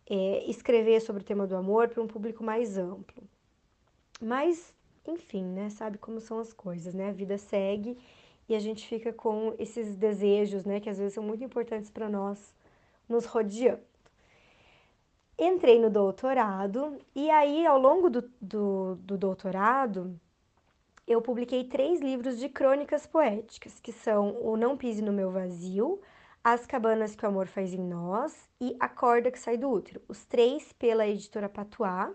é, 0.09 0.49
escrever 0.49 1.01
sobre 1.01 1.21
o 1.21 1.25
tema 1.25 1.45
do 1.45 1.55
amor 1.55 1.89
para 1.89 2.01
um 2.01 2.07
público 2.07 2.43
mais 2.43 2.77
amplo. 2.77 3.23
Mas, 4.21 4.73
enfim, 5.05 5.43
né? 5.43 5.69
Sabe 5.69 5.97
como 5.97 6.19
são 6.19 6.39
as 6.39 6.53
coisas, 6.53 6.93
né? 6.93 7.09
A 7.09 7.13
vida 7.13 7.37
segue 7.37 7.97
e 8.49 8.55
a 8.55 8.59
gente 8.59 8.87
fica 8.87 9.11
com 9.11 9.53
esses 9.59 9.95
desejos, 9.95 10.63
né, 10.63 10.79
que 10.79 10.89
às 10.89 10.97
vezes 10.97 11.13
são 11.13 11.23
muito 11.23 11.43
importantes 11.43 11.89
para 11.89 12.09
nós, 12.09 12.55
nos 13.07 13.25
rodeando. 13.25 13.81
Entrei 15.37 15.79
no 15.79 15.89
doutorado 15.89 16.97
e 17.13 17.29
aí, 17.29 17.65
ao 17.65 17.79
longo 17.79 18.09
do, 18.09 18.23
do, 18.41 18.95
do 18.95 19.17
doutorado, 19.17 20.19
eu 21.05 21.21
publiquei 21.21 21.63
três 21.65 22.01
livros 22.01 22.39
de 22.39 22.49
crônicas 22.49 23.05
poéticas, 23.05 23.79
que 23.79 23.91
são 23.91 24.35
O 24.41 24.57
Não 24.57 24.75
Pise 24.75 25.01
no 25.01 25.13
Meu 25.13 25.29
Vazio, 25.29 26.01
As 26.49 26.65
Cabanas 26.65 27.13
que 27.13 27.25
o 27.25 27.27
Amor 27.27 27.45
Faz 27.47 27.73
em 27.73 27.83
Nós 27.83 28.33
e 28.61 28.73
A 28.79 28.87
Corda 28.87 29.29
que 29.29 29.37
Sai 29.37 29.57
do 29.57 29.69
Útero. 29.69 30.01
Os 30.07 30.23
três 30.23 30.71
pela 30.71 31.05
editora 31.05 31.49
Patuá, 31.49 32.09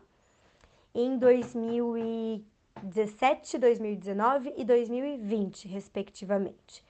em 0.94 1.18
2015. 1.18 2.50
2017, 2.80 3.58
2019 3.58 4.54
e 4.56 4.64
2020, 4.64 5.68
respectivamente. 5.68 6.82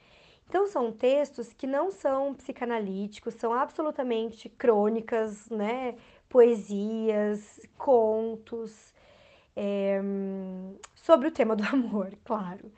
Então, 0.49 0.69
são 0.69 0.93
textos 0.93 1.53
que 1.53 1.67
não 1.67 1.91
são 1.91 2.33
psicanalíticos, 2.33 3.35
são 3.35 3.53
absolutamente 3.53 4.49
crônicas, 4.49 5.51
né? 5.51 5.97
poesias, 6.29 7.61
contos, 7.77 8.95
é, 9.57 10.01
sobre 10.95 11.27
o 11.27 11.33
tema 11.33 11.57
do 11.57 11.65
amor, 11.75 12.17
claro. 12.25 12.71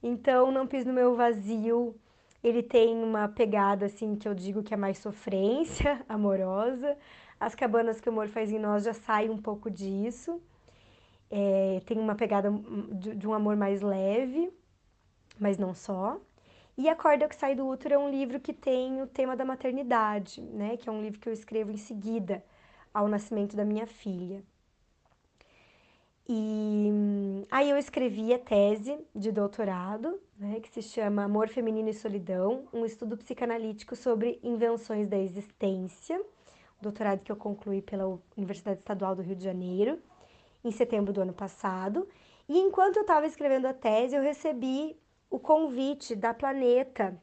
Então, 0.00 0.52
Não 0.52 0.64
Pis 0.64 0.84
no 0.84 0.92
Meu 0.92 1.16
Vazio, 1.16 1.96
ele 2.42 2.62
tem 2.62 3.02
uma 3.02 3.28
pegada, 3.28 3.86
assim, 3.86 4.16
que 4.16 4.28
eu 4.28 4.34
digo 4.34 4.62
que 4.62 4.74
é 4.74 4.76
mais 4.76 4.98
sofrência 4.98 6.04
amorosa. 6.08 6.96
As 7.38 7.54
Cabanas 7.54 8.00
que 8.00 8.08
o 8.08 8.12
Amor 8.12 8.28
Faz 8.28 8.52
em 8.52 8.58
Nós 8.58 8.84
já 8.84 8.94
sai 8.94 9.28
um 9.28 9.38
pouco 9.38 9.70
disso 9.70 10.40
é, 11.32 11.80
tem 11.86 11.98
uma 11.98 12.14
pegada 12.14 12.50
de, 12.92 13.14
de, 13.16 13.26
um 13.26 13.32
amor 13.32 13.56
mais 13.56 13.80
leve, 13.80 14.52
mas 15.40 15.56
não 15.56 15.74
só. 15.74 16.20
E 16.76 16.88
A 16.90 16.94
Corda 16.94 17.26
que 17.26 17.34
Sai 17.34 17.54
do 17.54 17.66
Útero 17.66 17.94
é 17.94 17.98
um 17.98 18.10
livro 18.10 18.38
que 18.38 18.52
tem 18.52 19.00
o 19.00 19.06
tema 19.06 19.34
da 19.34 19.44
maternidade, 19.44 20.42
né? 20.42 20.76
Que 20.76 20.88
é 20.90 20.92
um 20.92 21.02
livro 21.02 21.18
que 21.18 21.28
eu 21.28 21.32
escrevo 21.32 21.70
em 21.70 21.76
seguida 21.78 22.44
ao 22.92 23.08
nascimento 23.08 23.56
da 23.56 23.64
minha 23.64 23.86
filha. 23.86 24.42
E 26.28 26.90
aí 27.50 27.70
eu 27.70 27.78
escrevi 27.78 28.32
a 28.34 28.38
tese 28.38 28.98
de 29.14 29.32
doutorado, 29.32 30.20
né, 30.42 30.58
que 30.58 30.68
se 30.68 30.82
chama 30.82 31.22
Amor 31.22 31.48
Feminino 31.48 31.88
e 31.88 31.94
Solidão, 31.94 32.64
um 32.72 32.84
estudo 32.84 33.16
psicanalítico 33.16 33.94
sobre 33.94 34.40
invenções 34.42 35.08
da 35.08 35.16
existência, 35.16 36.20
doutorado 36.80 37.20
que 37.20 37.30
eu 37.30 37.36
concluí 37.36 37.80
pela 37.80 38.18
Universidade 38.36 38.80
Estadual 38.80 39.14
do 39.14 39.22
Rio 39.22 39.36
de 39.36 39.44
Janeiro 39.44 40.00
em 40.64 40.72
setembro 40.72 41.12
do 41.12 41.20
ano 41.20 41.32
passado. 41.32 42.08
E 42.48 42.58
enquanto 42.58 42.96
eu 42.96 43.02
estava 43.02 43.24
escrevendo 43.24 43.66
a 43.66 43.72
tese, 43.72 44.16
eu 44.16 44.22
recebi 44.22 44.96
o 45.30 45.38
convite 45.38 46.16
da 46.16 46.34
Planeta 46.34 47.16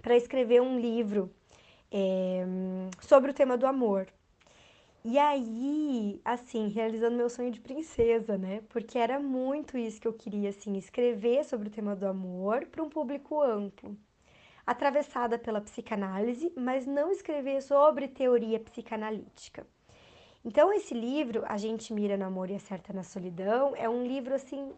para 0.00 0.16
escrever 0.16 0.62
um 0.62 0.78
livro 0.78 1.28
é, 1.90 2.46
sobre 3.00 3.32
o 3.32 3.34
tema 3.34 3.58
do 3.58 3.66
amor. 3.66 4.06
E 5.08 5.20
aí, 5.20 6.20
assim, 6.24 6.66
realizando 6.66 7.16
meu 7.16 7.30
sonho 7.30 7.52
de 7.52 7.60
princesa, 7.60 8.36
né? 8.36 8.62
Porque 8.68 8.98
era 8.98 9.20
muito 9.20 9.78
isso 9.78 10.00
que 10.00 10.08
eu 10.08 10.12
queria, 10.12 10.48
assim, 10.48 10.76
escrever 10.76 11.44
sobre 11.44 11.68
o 11.68 11.70
tema 11.70 11.94
do 11.94 12.08
amor 12.08 12.66
para 12.66 12.82
um 12.82 12.88
público 12.88 13.40
amplo, 13.40 13.96
atravessada 14.66 15.38
pela 15.38 15.60
psicanálise, 15.60 16.52
mas 16.56 16.86
não 16.86 17.12
escrever 17.12 17.62
sobre 17.62 18.08
teoria 18.08 18.58
psicanalítica. 18.58 19.64
Então, 20.44 20.72
esse 20.72 20.92
livro, 20.92 21.44
A 21.46 21.56
Gente 21.56 21.92
Mira 21.92 22.16
no 22.16 22.24
Amor 22.24 22.50
e 22.50 22.56
Acerta 22.56 22.92
na 22.92 23.04
Solidão, 23.04 23.74
é 23.76 23.88
um 23.88 24.04
livro, 24.04 24.34
assim, 24.34 24.72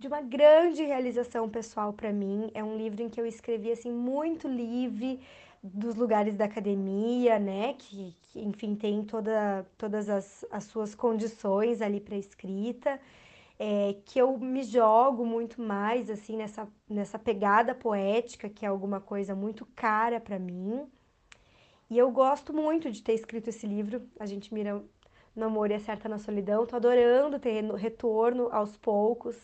de 0.00 0.08
uma 0.08 0.20
grande 0.20 0.82
realização 0.82 1.48
pessoal 1.48 1.92
para 1.92 2.12
mim. 2.12 2.50
É 2.54 2.64
um 2.64 2.76
livro 2.76 3.04
em 3.04 3.08
que 3.08 3.20
eu 3.20 3.26
escrevi, 3.26 3.70
assim, 3.70 3.92
muito 3.92 4.48
livre 4.48 5.20
dos 5.64 5.94
lugares 5.94 6.36
da 6.36 6.44
academia, 6.44 7.38
né? 7.38 7.74
Que, 7.74 8.14
que 8.22 8.40
enfim, 8.40 8.74
tem 8.74 9.02
toda, 9.04 9.66
todas 9.78 10.08
as, 10.10 10.44
as 10.50 10.64
suas 10.64 10.94
condições 10.94 11.80
ali 11.80 12.00
para 12.00 12.16
escrita. 12.16 13.00
É, 13.58 13.96
que 14.04 14.18
eu 14.18 14.36
me 14.36 14.64
jogo 14.64 15.24
muito 15.24 15.62
mais, 15.62 16.10
assim, 16.10 16.36
nessa, 16.36 16.68
nessa 16.88 17.18
pegada 17.18 17.74
poética, 17.74 18.48
que 18.48 18.66
é 18.66 18.68
alguma 18.68 19.00
coisa 19.00 19.34
muito 19.34 19.64
cara 19.74 20.20
para 20.20 20.38
mim. 20.38 20.86
E 21.88 21.96
eu 21.96 22.10
gosto 22.10 22.52
muito 22.52 22.90
de 22.90 23.02
ter 23.02 23.14
escrito 23.14 23.48
esse 23.48 23.66
livro, 23.66 24.02
A 24.18 24.26
gente 24.26 24.52
mira 24.52 24.82
no 25.34 25.46
amor 25.46 25.70
e 25.70 25.74
acerta 25.74 26.08
na 26.08 26.18
solidão. 26.18 26.66
Tô 26.66 26.76
adorando 26.76 27.38
ter 27.38 27.62
retorno 27.74 28.48
aos 28.52 28.76
poucos 28.76 29.36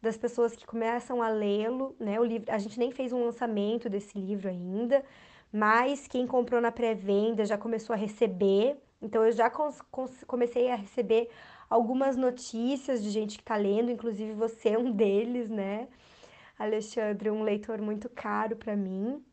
das 0.00 0.16
pessoas 0.16 0.54
que 0.54 0.66
começam 0.66 1.22
a 1.22 1.28
lê-lo, 1.28 1.96
né? 1.98 2.20
O 2.20 2.24
livro, 2.24 2.52
a 2.52 2.58
gente 2.58 2.78
nem 2.78 2.90
fez 2.92 3.12
um 3.12 3.24
lançamento 3.24 3.88
desse 3.88 4.18
livro 4.18 4.48
ainda, 4.48 5.04
mas 5.56 6.06
quem 6.06 6.26
comprou 6.26 6.60
na 6.60 6.70
pré-venda 6.70 7.46
já 7.46 7.56
começou 7.56 7.94
a 7.94 7.96
receber. 7.96 8.76
Então 9.00 9.24
eu 9.24 9.32
já 9.32 9.50
comecei 10.26 10.70
a 10.70 10.76
receber 10.76 11.30
algumas 11.70 12.14
notícias 12.14 13.02
de 13.02 13.08
gente 13.08 13.38
que 13.38 13.42
está 13.42 13.56
lendo, 13.56 13.90
inclusive 13.90 14.32
você 14.34 14.70
é 14.70 14.78
um 14.78 14.92
deles, 14.92 15.48
né? 15.48 15.88
Alexandre, 16.58 17.30
um 17.30 17.42
leitor 17.42 17.80
muito 17.80 18.06
caro 18.10 18.54
para 18.54 18.76
mim. 18.76 19.24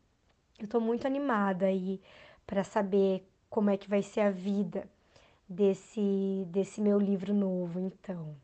Eu 0.58 0.64
estou 0.64 0.80
muito 0.80 1.06
animada 1.06 1.66
aí 1.66 2.00
para 2.46 2.64
saber 2.64 3.28
como 3.50 3.68
é 3.68 3.76
que 3.76 3.88
vai 3.88 4.02
ser 4.02 4.20
a 4.22 4.30
vida 4.30 4.88
desse, 5.46 6.46
desse 6.48 6.80
meu 6.80 6.98
livro 6.98 7.34
novo, 7.34 7.78
então. 7.78 8.34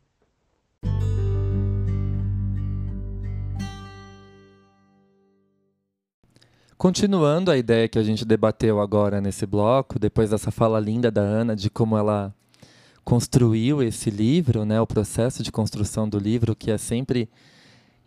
Continuando 6.81 7.51
a 7.51 7.57
ideia 7.57 7.87
que 7.87 7.99
a 7.99 8.01
gente 8.01 8.25
debateu 8.25 8.81
agora 8.81 9.21
nesse 9.21 9.45
bloco, 9.45 9.99
depois 9.99 10.31
dessa 10.31 10.49
fala 10.49 10.79
linda 10.79 11.11
da 11.11 11.21
Ana 11.21 11.55
de 11.55 11.69
como 11.69 11.95
ela 11.95 12.33
construiu 13.03 13.83
esse 13.83 14.09
livro, 14.09 14.65
né, 14.65 14.81
o 14.81 14.87
processo 14.87 15.43
de 15.43 15.51
construção 15.51 16.09
do 16.09 16.17
livro, 16.17 16.55
que 16.55 16.71
é 16.71 16.79
sempre 16.79 17.29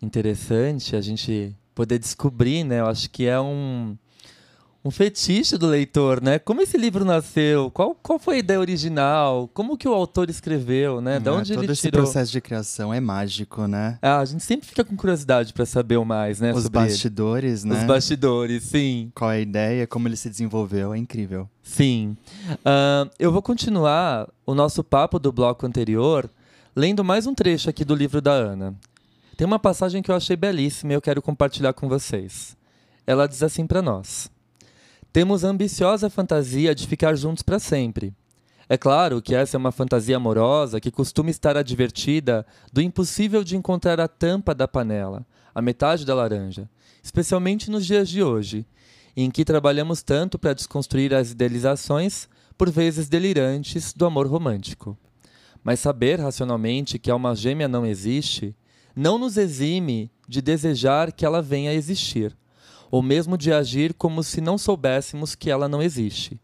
interessante 0.02 0.96
a 0.96 1.00
gente 1.00 1.54
poder 1.72 2.00
descobrir, 2.00 2.64
né? 2.64 2.80
Eu 2.80 2.86
acho 2.86 3.08
que 3.10 3.26
é 3.26 3.40
um 3.40 3.96
um 4.84 4.90
fetiche 4.90 5.56
do 5.56 5.66
leitor, 5.66 6.20
né? 6.22 6.38
Como 6.38 6.60
esse 6.60 6.76
livro 6.76 7.06
nasceu? 7.06 7.70
Qual, 7.70 7.94
qual 8.02 8.18
foi 8.18 8.36
a 8.36 8.38
ideia 8.40 8.60
original? 8.60 9.48
Como 9.54 9.78
que 9.78 9.88
o 9.88 9.94
autor 9.94 10.28
escreveu, 10.28 11.00
né? 11.00 11.18
Da 11.18 11.30
é, 11.30 11.34
onde 11.34 11.54
todo 11.54 11.64
ele 11.64 11.72
esse 11.72 11.82
tirou? 11.82 12.02
processo 12.02 12.30
de 12.30 12.38
criação 12.40 12.92
é 12.92 13.00
mágico, 13.00 13.66
né? 13.66 13.98
Ah, 14.02 14.18
a 14.18 14.24
gente 14.26 14.44
sempre 14.44 14.68
fica 14.68 14.84
com 14.84 14.94
curiosidade 14.94 15.54
para 15.54 15.64
saber 15.64 15.96
o 15.96 16.04
mais, 16.04 16.38
né? 16.38 16.52
Os 16.52 16.64
sobre 16.64 16.80
ele. 16.80 16.88
bastidores, 16.90 17.64
né? 17.64 17.78
Os 17.78 17.84
bastidores, 17.84 18.62
sim. 18.64 19.10
Qual 19.14 19.30
é 19.30 19.36
a 19.36 19.40
ideia, 19.40 19.86
como 19.86 20.06
ele 20.06 20.16
se 20.16 20.28
desenvolveu, 20.28 20.92
é 20.92 20.98
incrível. 20.98 21.48
Sim. 21.62 22.14
Ah, 22.62 23.08
eu 23.18 23.32
vou 23.32 23.40
continuar 23.40 24.28
o 24.44 24.54
nosso 24.54 24.84
papo 24.84 25.18
do 25.18 25.32
bloco 25.32 25.66
anterior 25.66 26.28
lendo 26.76 27.02
mais 27.02 27.26
um 27.26 27.34
trecho 27.34 27.70
aqui 27.70 27.86
do 27.86 27.94
livro 27.94 28.20
da 28.20 28.32
Ana. 28.32 28.74
Tem 29.34 29.46
uma 29.46 29.58
passagem 29.58 30.02
que 30.02 30.10
eu 30.10 30.14
achei 30.14 30.36
belíssima 30.36 30.92
e 30.92 30.94
eu 30.94 31.00
quero 31.00 31.22
compartilhar 31.22 31.72
com 31.72 31.88
vocês. 31.88 32.54
Ela 33.06 33.26
diz 33.26 33.42
assim 33.42 33.66
para 33.66 33.80
nós: 33.80 34.30
Temos 35.14 35.44
a 35.44 35.48
ambiciosa 35.48 36.10
fantasia 36.10 36.74
de 36.74 36.88
ficar 36.88 37.14
juntos 37.14 37.40
para 37.40 37.60
sempre. 37.60 38.12
É 38.68 38.76
claro 38.76 39.22
que 39.22 39.32
essa 39.32 39.56
é 39.56 39.58
uma 39.58 39.70
fantasia 39.70 40.16
amorosa 40.16 40.80
que 40.80 40.90
costuma 40.90 41.30
estar 41.30 41.56
advertida 41.56 42.44
do 42.72 42.80
impossível 42.80 43.44
de 43.44 43.56
encontrar 43.56 44.00
a 44.00 44.08
tampa 44.08 44.52
da 44.52 44.66
panela, 44.66 45.24
a 45.54 45.62
metade 45.62 46.04
da 46.04 46.16
laranja, 46.16 46.68
especialmente 47.00 47.70
nos 47.70 47.86
dias 47.86 48.08
de 48.08 48.24
hoje, 48.24 48.66
em 49.16 49.30
que 49.30 49.44
trabalhamos 49.44 50.02
tanto 50.02 50.36
para 50.36 50.52
desconstruir 50.52 51.14
as 51.14 51.30
idealizações, 51.30 52.28
por 52.58 52.68
vezes 52.68 53.08
delirantes, 53.08 53.92
do 53.92 54.04
amor 54.06 54.26
romântico. 54.26 54.98
Mas 55.62 55.78
saber 55.78 56.18
racionalmente 56.18 56.98
que 56.98 57.08
alma 57.08 57.36
gêmea 57.36 57.68
não 57.68 57.86
existe 57.86 58.52
não 58.96 59.16
nos 59.16 59.36
exime 59.36 60.10
de 60.28 60.42
desejar 60.42 61.12
que 61.12 61.24
ela 61.24 61.40
venha 61.40 61.70
a 61.70 61.74
existir, 61.74 62.36
ou 62.94 63.02
mesmo 63.02 63.36
de 63.36 63.52
agir 63.52 63.92
como 63.92 64.22
se 64.22 64.40
não 64.40 64.56
soubéssemos 64.56 65.34
que 65.34 65.50
ela 65.50 65.68
não 65.68 65.82
existe. 65.82 66.38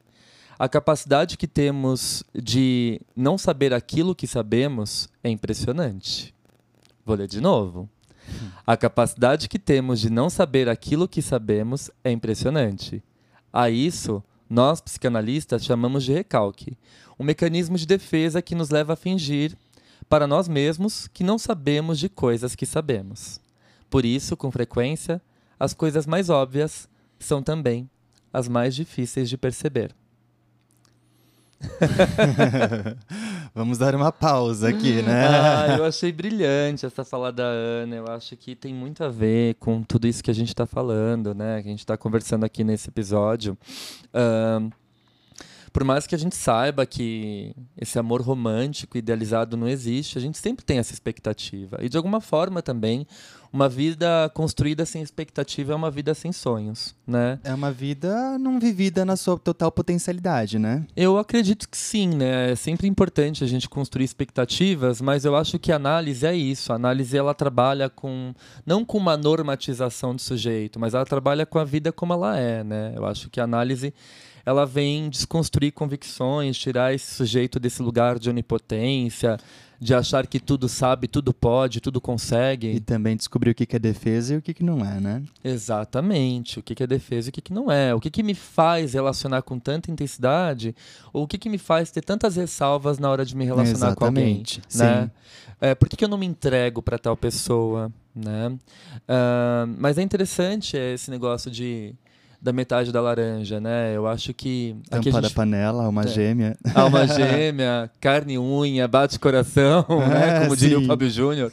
A 0.58 0.68
capacidade 0.68 1.36
que 1.38 1.46
temos 1.46 2.24
de 2.34 3.00
não 3.14 3.38
saber 3.38 3.72
aquilo 3.72 4.16
que 4.16 4.26
sabemos 4.26 5.08
é 5.22 5.30
impressionante. 5.30 6.34
Vou 7.06 7.14
ler 7.14 7.28
de 7.28 7.40
novo. 7.40 7.88
A 8.66 8.76
capacidade 8.76 9.48
que 9.48 9.60
temos 9.60 10.00
de 10.00 10.10
não 10.10 10.28
saber 10.28 10.68
aquilo 10.68 11.06
que 11.06 11.22
sabemos 11.22 11.88
é 12.02 12.10
impressionante. 12.10 13.00
A 13.52 13.70
isso, 13.70 14.20
nós 14.48 14.80
psicanalistas 14.80 15.64
chamamos 15.64 16.02
de 16.02 16.12
recalque, 16.12 16.76
um 17.16 17.22
mecanismo 17.22 17.78
de 17.78 17.86
defesa 17.86 18.42
que 18.42 18.56
nos 18.56 18.70
leva 18.70 18.94
a 18.94 18.96
fingir 18.96 19.56
para 20.08 20.26
nós 20.26 20.48
mesmos 20.48 21.06
que 21.06 21.22
não 21.22 21.38
sabemos 21.38 21.96
de 21.96 22.08
coisas 22.08 22.56
que 22.56 22.66
sabemos. 22.66 23.40
Por 23.88 24.04
isso, 24.04 24.36
com 24.36 24.50
frequência, 24.50 25.22
as 25.60 25.74
coisas 25.74 26.06
mais 26.06 26.30
óbvias 26.30 26.88
são 27.18 27.42
também 27.42 27.88
as 28.32 28.48
mais 28.48 28.74
difíceis 28.74 29.28
de 29.28 29.36
perceber. 29.36 29.94
Vamos 33.54 33.76
dar 33.76 33.94
uma 33.94 34.10
pausa 34.10 34.70
aqui, 34.70 35.02
né? 35.02 35.28
Ah, 35.28 35.76
eu 35.76 35.84
achei 35.84 36.10
brilhante 36.10 36.86
essa 36.86 37.04
fala 37.04 37.30
da 37.30 37.44
Ana. 37.44 37.96
Eu 37.96 38.06
acho 38.08 38.34
que 38.36 38.56
tem 38.56 38.72
muito 38.72 39.04
a 39.04 39.10
ver 39.10 39.56
com 39.56 39.82
tudo 39.82 40.08
isso 40.08 40.24
que 40.24 40.30
a 40.30 40.34
gente 40.34 40.48
está 40.48 40.64
falando, 40.64 41.34
né? 41.34 41.60
Que 41.60 41.68
a 41.68 41.70
gente 41.70 41.80
está 41.80 41.98
conversando 41.98 42.44
aqui 42.44 42.64
nesse 42.64 42.88
episódio. 42.88 43.58
Ahn, 44.14 44.70
por 45.72 45.84
mais 45.84 46.06
que 46.06 46.14
a 46.14 46.18
gente 46.18 46.34
saiba 46.34 46.84
que 46.84 47.54
esse 47.76 47.98
amor 47.98 48.20
romântico 48.22 48.98
idealizado 48.98 49.56
não 49.56 49.68
existe, 49.68 50.18
a 50.18 50.20
gente 50.20 50.38
sempre 50.38 50.64
tem 50.64 50.78
essa 50.78 50.92
expectativa. 50.92 51.78
E 51.80 51.88
de 51.88 51.96
alguma 51.96 52.20
forma 52.20 52.60
também, 52.60 53.06
uma 53.52 53.68
vida 53.68 54.30
construída 54.32 54.86
sem 54.86 55.02
expectativa 55.02 55.72
é 55.72 55.76
uma 55.76 55.90
vida 55.90 56.14
sem 56.14 56.32
sonhos, 56.32 56.94
né? 57.06 57.38
É 57.42 57.52
uma 57.52 57.72
vida 57.72 58.38
não 58.38 58.60
vivida 58.60 59.04
na 59.04 59.16
sua 59.16 59.38
total 59.38 59.72
potencialidade, 59.72 60.58
né? 60.58 60.86
Eu 60.96 61.18
acredito 61.18 61.68
que 61.68 61.76
sim, 61.76 62.08
né? 62.08 62.52
É 62.52 62.56
sempre 62.56 62.86
importante 62.86 63.42
a 63.42 63.46
gente 63.46 63.68
construir 63.68 64.04
expectativas, 64.04 65.00
mas 65.00 65.24
eu 65.24 65.34
acho 65.34 65.58
que 65.58 65.72
a 65.72 65.76
análise 65.76 66.24
é 66.26 66.34
isso. 66.34 66.72
A 66.72 66.76
análise 66.76 67.16
ela 67.16 67.34
trabalha 67.34 67.88
com 67.90 68.32
não 68.64 68.84
com 68.84 68.98
uma 68.98 69.16
normatização 69.16 70.14
do 70.14 70.22
sujeito, 70.22 70.78
mas 70.78 70.94
ela 70.94 71.04
trabalha 71.04 71.44
com 71.44 71.58
a 71.58 71.64
vida 71.64 71.92
como 71.92 72.12
ela 72.12 72.38
é, 72.38 72.62
né? 72.62 72.92
Eu 72.94 73.04
acho 73.04 73.28
que 73.28 73.40
a 73.40 73.44
análise 73.44 73.92
ela 74.44 74.64
vem 74.64 75.10
desconstruir 75.10 75.72
convicções, 75.72 76.56
tirar 76.56 76.94
esse 76.94 77.14
sujeito 77.14 77.60
desse 77.60 77.82
lugar 77.82 78.18
de 78.18 78.30
onipotência, 78.30 79.38
de 79.80 79.94
achar 79.94 80.26
que 80.26 80.38
tudo 80.38 80.68
sabe, 80.68 81.08
tudo 81.08 81.32
pode, 81.32 81.80
tudo 81.80 82.00
consegue. 82.02 82.70
E 82.72 82.80
também 82.80 83.16
descobrir 83.16 83.50
o 83.52 83.54
que 83.54 83.74
é 83.74 83.78
defesa 83.78 84.34
e 84.34 84.36
o 84.36 84.42
que, 84.42 84.62
não 84.62 84.84
é, 84.84 85.00
né? 85.00 85.22
Exatamente. 85.42 86.58
O 86.58 86.62
que 86.62 86.82
é 86.82 86.86
defesa 86.86 87.28
e 87.28 87.30
o 87.30 87.32
que 87.32 87.52
não 87.52 87.72
é. 87.72 87.94
O 87.94 87.98
que 88.00 88.10
que 88.10 88.22
me 88.22 88.34
faz 88.34 88.92
relacionar 88.92 89.40
com 89.40 89.58
tanta 89.58 89.90
intensidade 89.90 90.74
ou 91.14 91.22
o 91.24 91.26
que 91.26 91.38
que 91.38 91.48
me 91.48 91.56
faz 91.56 91.90
ter 91.90 92.02
tantas 92.02 92.36
ressalvas 92.36 92.98
na 92.98 93.08
hora 93.10 93.24
de 93.24 93.34
me 93.34 93.46
relacionar 93.46 93.94
com 93.94 94.04
alguém. 94.04 94.42
Exatamente, 94.42 94.62
Né? 94.74 95.04
sim. 95.04 95.10
É, 95.62 95.74
por 95.74 95.88
que, 95.88 95.96
que 95.96 96.04
eu 96.04 96.08
não 96.08 96.18
me 96.18 96.26
entrego 96.26 96.82
para 96.82 96.98
tal 96.98 97.16
pessoa? 97.16 97.90
Né? 98.14 98.52
Ah, 99.08 99.66
mas 99.78 99.96
é 99.96 100.02
interessante 100.02 100.76
esse 100.76 101.10
negócio 101.10 101.50
de 101.50 101.94
da 102.42 102.52
metade 102.52 102.90
da 102.90 103.00
laranja, 103.00 103.60
né? 103.60 103.94
Eu 103.94 104.06
acho 104.06 104.32
que 104.32 104.74
Tampa 104.88 105.10
da 105.10 105.20
gente 105.28 105.34
panela, 105.34 105.88
uma 105.88 106.04
É. 106.04 106.08
gêmea. 106.08 106.56
Alma 106.74 107.06
gêmea, 107.08 107.90
carne 108.00 108.34
e 108.34 108.38
unha, 108.38 108.88
bate 108.88 109.18
coração, 109.18 109.84
né? 110.08 110.38
É, 110.38 110.40
Como 110.42 110.56
diria 110.56 110.78
o 110.78 110.80
sim. 110.80 110.86
Fábio 110.86 111.10
Júnior. 111.10 111.52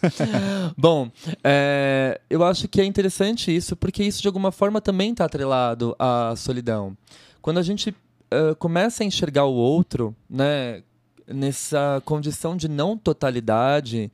Bom, 0.78 1.12
é, 1.44 2.22
eu 2.30 2.44
acho 2.44 2.68
que 2.68 2.80
é 2.80 2.86
interessante 2.86 3.54
isso, 3.54 3.76
porque 3.76 4.04
isso 4.04 4.22
de 4.22 4.28
alguma 4.28 4.52
forma 4.52 4.80
também 4.80 5.12
está 5.12 5.26
atrelado 5.26 5.96
à 6.00 6.34
solidão. 6.38 6.96
Quando 7.42 7.58
a 7.60 7.64
gente 7.64 7.94
eh, 8.32 8.56
começa 8.60 9.04
a 9.04 9.06
enxergar 9.06 9.46
o 9.46 9.54
outro, 9.54 10.16
né? 10.30 10.82
Nessa 11.30 12.02
condição 12.06 12.56
de 12.56 12.70
não 12.70 12.98
totalidade, 12.98 14.10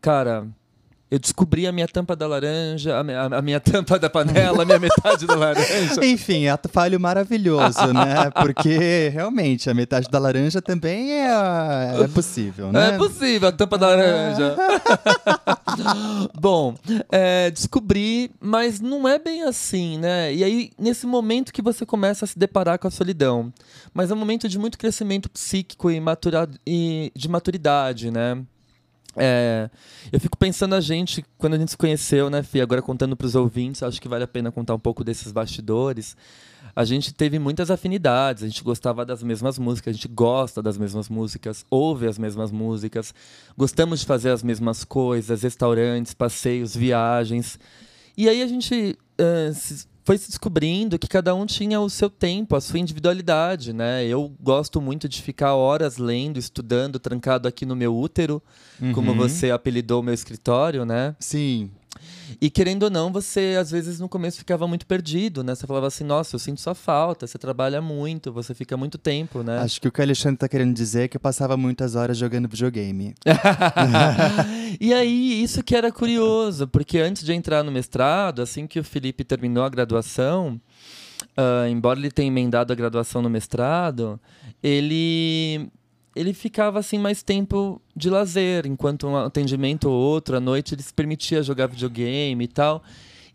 cara, 0.00 0.46
eu 1.16 1.18
descobri 1.18 1.66
a 1.66 1.72
minha 1.72 1.88
tampa 1.88 2.14
da 2.14 2.26
laranja, 2.26 2.98
a 2.98 3.02
minha, 3.02 3.22
a 3.22 3.42
minha 3.42 3.58
tampa 3.60 3.98
da 3.98 4.10
panela, 4.10 4.62
a 4.62 4.66
minha 4.66 4.78
metade 4.78 5.26
da 5.26 5.34
laranja. 5.34 6.04
Enfim, 6.04 6.46
ato 6.46 6.68
falho 6.68 7.00
maravilhoso, 7.00 7.92
né? 7.92 8.30
Porque 8.42 9.08
realmente 9.08 9.70
a 9.70 9.74
metade 9.74 10.08
da 10.10 10.18
laranja 10.18 10.60
também 10.60 11.12
é, 11.12 12.02
é 12.02 12.08
possível, 12.08 12.70
né? 12.70 12.94
É 12.94 12.98
possível, 12.98 13.48
a 13.48 13.52
tampa 13.52 13.78
da 13.78 13.88
laranja. 13.88 14.56
Bom, 16.38 16.74
é, 17.10 17.50
descobri, 17.50 18.30
mas 18.38 18.78
não 18.78 19.08
é 19.08 19.18
bem 19.18 19.42
assim, 19.42 19.96
né? 19.96 20.34
E 20.34 20.44
aí, 20.44 20.70
nesse 20.78 21.06
momento 21.06 21.52
que 21.52 21.62
você 21.62 21.86
começa 21.86 22.26
a 22.26 22.28
se 22.28 22.38
deparar 22.38 22.78
com 22.78 22.88
a 22.88 22.90
solidão. 22.90 23.50
Mas 23.94 24.10
é 24.10 24.14
um 24.14 24.18
momento 24.18 24.48
de 24.48 24.58
muito 24.58 24.76
crescimento 24.76 25.30
psíquico 25.30 25.90
e, 25.90 25.98
matura 25.98 26.46
e 26.66 27.10
de 27.16 27.26
maturidade, 27.26 28.10
né? 28.10 28.44
É, 29.16 29.70
eu 30.12 30.20
fico 30.20 30.36
pensando 30.36 30.74
a 30.74 30.80
gente, 30.80 31.24
quando 31.38 31.54
a 31.54 31.58
gente 31.58 31.70
se 31.70 31.76
conheceu, 31.76 32.28
né, 32.28 32.42
Fih? 32.42 32.60
Agora 32.60 32.82
contando 32.82 33.16
para 33.16 33.26
os 33.26 33.34
ouvintes, 33.34 33.82
acho 33.82 34.00
que 34.00 34.08
vale 34.08 34.24
a 34.24 34.28
pena 34.28 34.52
contar 34.52 34.74
um 34.74 34.78
pouco 34.78 35.02
desses 35.02 35.32
bastidores. 35.32 36.16
A 36.74 36.84
gente 36.84 37.14
teve 37.14 37.38
muitas 37.38 37.70
afinidades, 37.70 38.42
a 38.42 38.46
gente 38.46 38.62
gostava 38.62 39.06
das 39.06 39.22
mesmas 39.22 39.58
músicas, 39.58 39.92
a 39.92 39.94
gente 39.94 40.08
gosta 40.08 40.62
das 40.62 40.76
mesmas 40.76 41.08
músicas, 41.08 41.64
ouve 41.70 42.06
as 42.06 42.18
mesmas 42.18 42.52
músicas, 42.52 43.14
gostamos 43.56 44.00
de 44.00 44.06
fazer 44.06 44.30
as 44.30 44.42
mesmas 44.42 44.84
coisas, 44.84 45.42
restaurantes, 45.42 46.12
passeios, 46.12 46.76
viagens. 46.76 47.58
E 48.14 48.28
aí 48.28 48.42
a 48.42 48.46
gente 48.46 48.98
se- 49.54 49.86
foi 50.06 50.16
se 50.16 50.28
descobrindo 50.28 50.98
que 51.00 51.08
cada 51.08 51.34
um 51.34 51.44
tinha 51.44 51.80
o 51.80 51.90
seu 51.90 52.08
tempo, 52.08 52.54
a 52.54 52.60
sua 52.60 52.78
individualidade, 52.78 53.72
né? 53.72 54.06
Eu 54.06 54.32
gosto 54.40 54.80
muito 54.80 55.08
de 55.08 55.20
ficar 55.20 55.56
horas 55.56 55.98
lendo, 55.98 56.38
estudando, 56.38 57.00
trancado 57.00 57.48
aqui 57.48 57.66
no 57.66 57.74
meu 57.74 57.92
útero, 57.94 58.40
como 58.94 59.10
Uhum. 59.10 59.16
você 59.16 59.50
apelidou 59.50 60.00
o 60.00 60.02
meu 60.04 60.14
escritório, 60.14 60.84
né? 60.84 61.16
Sim. 61.18 61.70
E 62.40 62.50
querendo 62.50 62.84
ou 62.84 62.90
não, 62.90 63.12
você 63.12 63.56
às 63.58 63.70
vezes 63.70 63.98
no 64.00 64.08
começo 64.08 64.38
ficava 64.38 64.66
muito 64.66 64.86
perdido, 64.86 65.42
né? 65.42 65.54
Você 65.54 65.66
falava 65.66 65.86
assim, 65.86 66.04
nossa, 66.04 66.34
eu 66.34 66.38
sinto 66.38 66.60
sua 66.60 66.74
falta, 66.74 67.26
você 67.26 67.38
trabalha 67.38 67.80
muito, 67.80 68.32
você 68.32 68.54
fica 68.54 68.76
muito 68.76 68.98
tempo, 68.98 69.42
né? 69.42 69.58
Acho 69.58 69.80
que 69.80 69.88
o 69.88 69.92
que 69.92 70.00
o 70.00 70.02
Alexandre 70.02 70.38
tá 70.38 70.48
querendo 70.48 70.74
dizer 70.74 71.04
é 71.04 71.08
que 71.08 71.16
eu 71.16 71.20
passava 71.20 71.56
muitas 71.56 71.94
horas 71.94 72.18
jogando 72.18 72.48
videogame. 72.48 73.14
e 74.80 74.92
aí, 74.92 75.42
isso 75.42 75.62
que 75.62 75.74
era 75.74 75.90
curioso, 75.90 76.66
porque 76.68 76.98
antes 76.98 77.24
de 77.24 77.32
entrar 77.32 77.62
no 77.62 77.72
mestrado, 77.72 78.42
assim 78.42 78.66
que 78.66 78.78
o 78.78 78.84
Felipe 78.84 79.24
terminou 79.24 79.64
a 79.64 79.68
graduação, 79.68 80.60
ah, 81.36 81.68
embora 81.68 81.98
ele 81.98 82.10
tenha 82.10 82.28
emendado 82.28 82.72
a 82.72 82.76
graduação 82.76 83.22
no 83.22 83.30
mestrado, 83.30 84.20
ele 84.62 85.70
ele 86.16 86.32
ficava 86.32 86.78
assim 86.78 86.98
mais 86.98 87.22
tempo 87.22 87.80
de 87.94 88.08
lazer, 88.08 88.66
enquanto 88.66 89.06
um 89.06 89.16
atendimento 89.16 89.88
ou 89.88 89.94
outro 89.94 90.38
à 90.38 90.40
noite 90.40 90.74
ele 90.74 90.82
se 90.82 90.92
permitia 90.92 91.42
jogar 91.42 91.66
videogame 91.66 92.42
e 92.42 92.48
tal. 92.48 92.82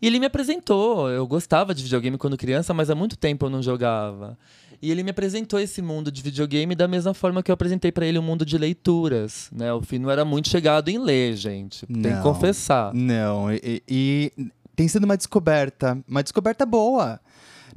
E 0.00 0.06
ele 0.08 0.18
me 0.18 0.26
apresentou. 0.26 1.08
Eu 1.08 1.24
gostava 1.26 1.72
de 1.72 1.84
videogame 1.84 2.18
quando 2.18 2.36
criança, 2.36 2.74
mas 2.74 2.90
há 2.90 2.94
muito 2.94 3.16
tempo 3.16 3.46
eu 3.46 3.50
não 3.50 3.62
jogava. 3.62 4.36
E 4.82 4.90
ele 4.90 5.04
me 5.04 5.10
apresentou 5.10 5.60
esse 5.60 5.80
mundo 5.80 6.10
de 6.10 6.20
videogame 6.20 6.74
da 6.74 6.88
mesma 6.88 7.14
forma 7.14 7.40
que 7.40 7.52
eu 7.52 7.54
apresentei 7.54 7.92
para 7.92 8.04
ele 8.04 8.18
o 8.18 8.22
mundo 8.22 8.44
de 8.44 8.58
leituras, 8.58 9.48
né? 9.52 9.72
O 9.72 9.80
Fih 9.80 10.00
não 10.00 10.10
era 10.10 10.24
muito 10.24 10.48
chegado 10.48 10.88
em 10.88 10.98
ler, 10.98 11.36
gente. 11.36 11.86
Tem 11.86 11.96
não, 11.96 12.16
que 12.16 12.22
confessar. 12.22 12.92
Não, 12.92 13.52
e, 13.52 13.80
e 13.88 14.32
tem 14.74 14.88
sido 14.88 15.04
uma 15.04 15.16
descoberta, 15.16 15.96
uma 16.08 16.20
descoberta 16.20 16.66
boa 16.66 17.20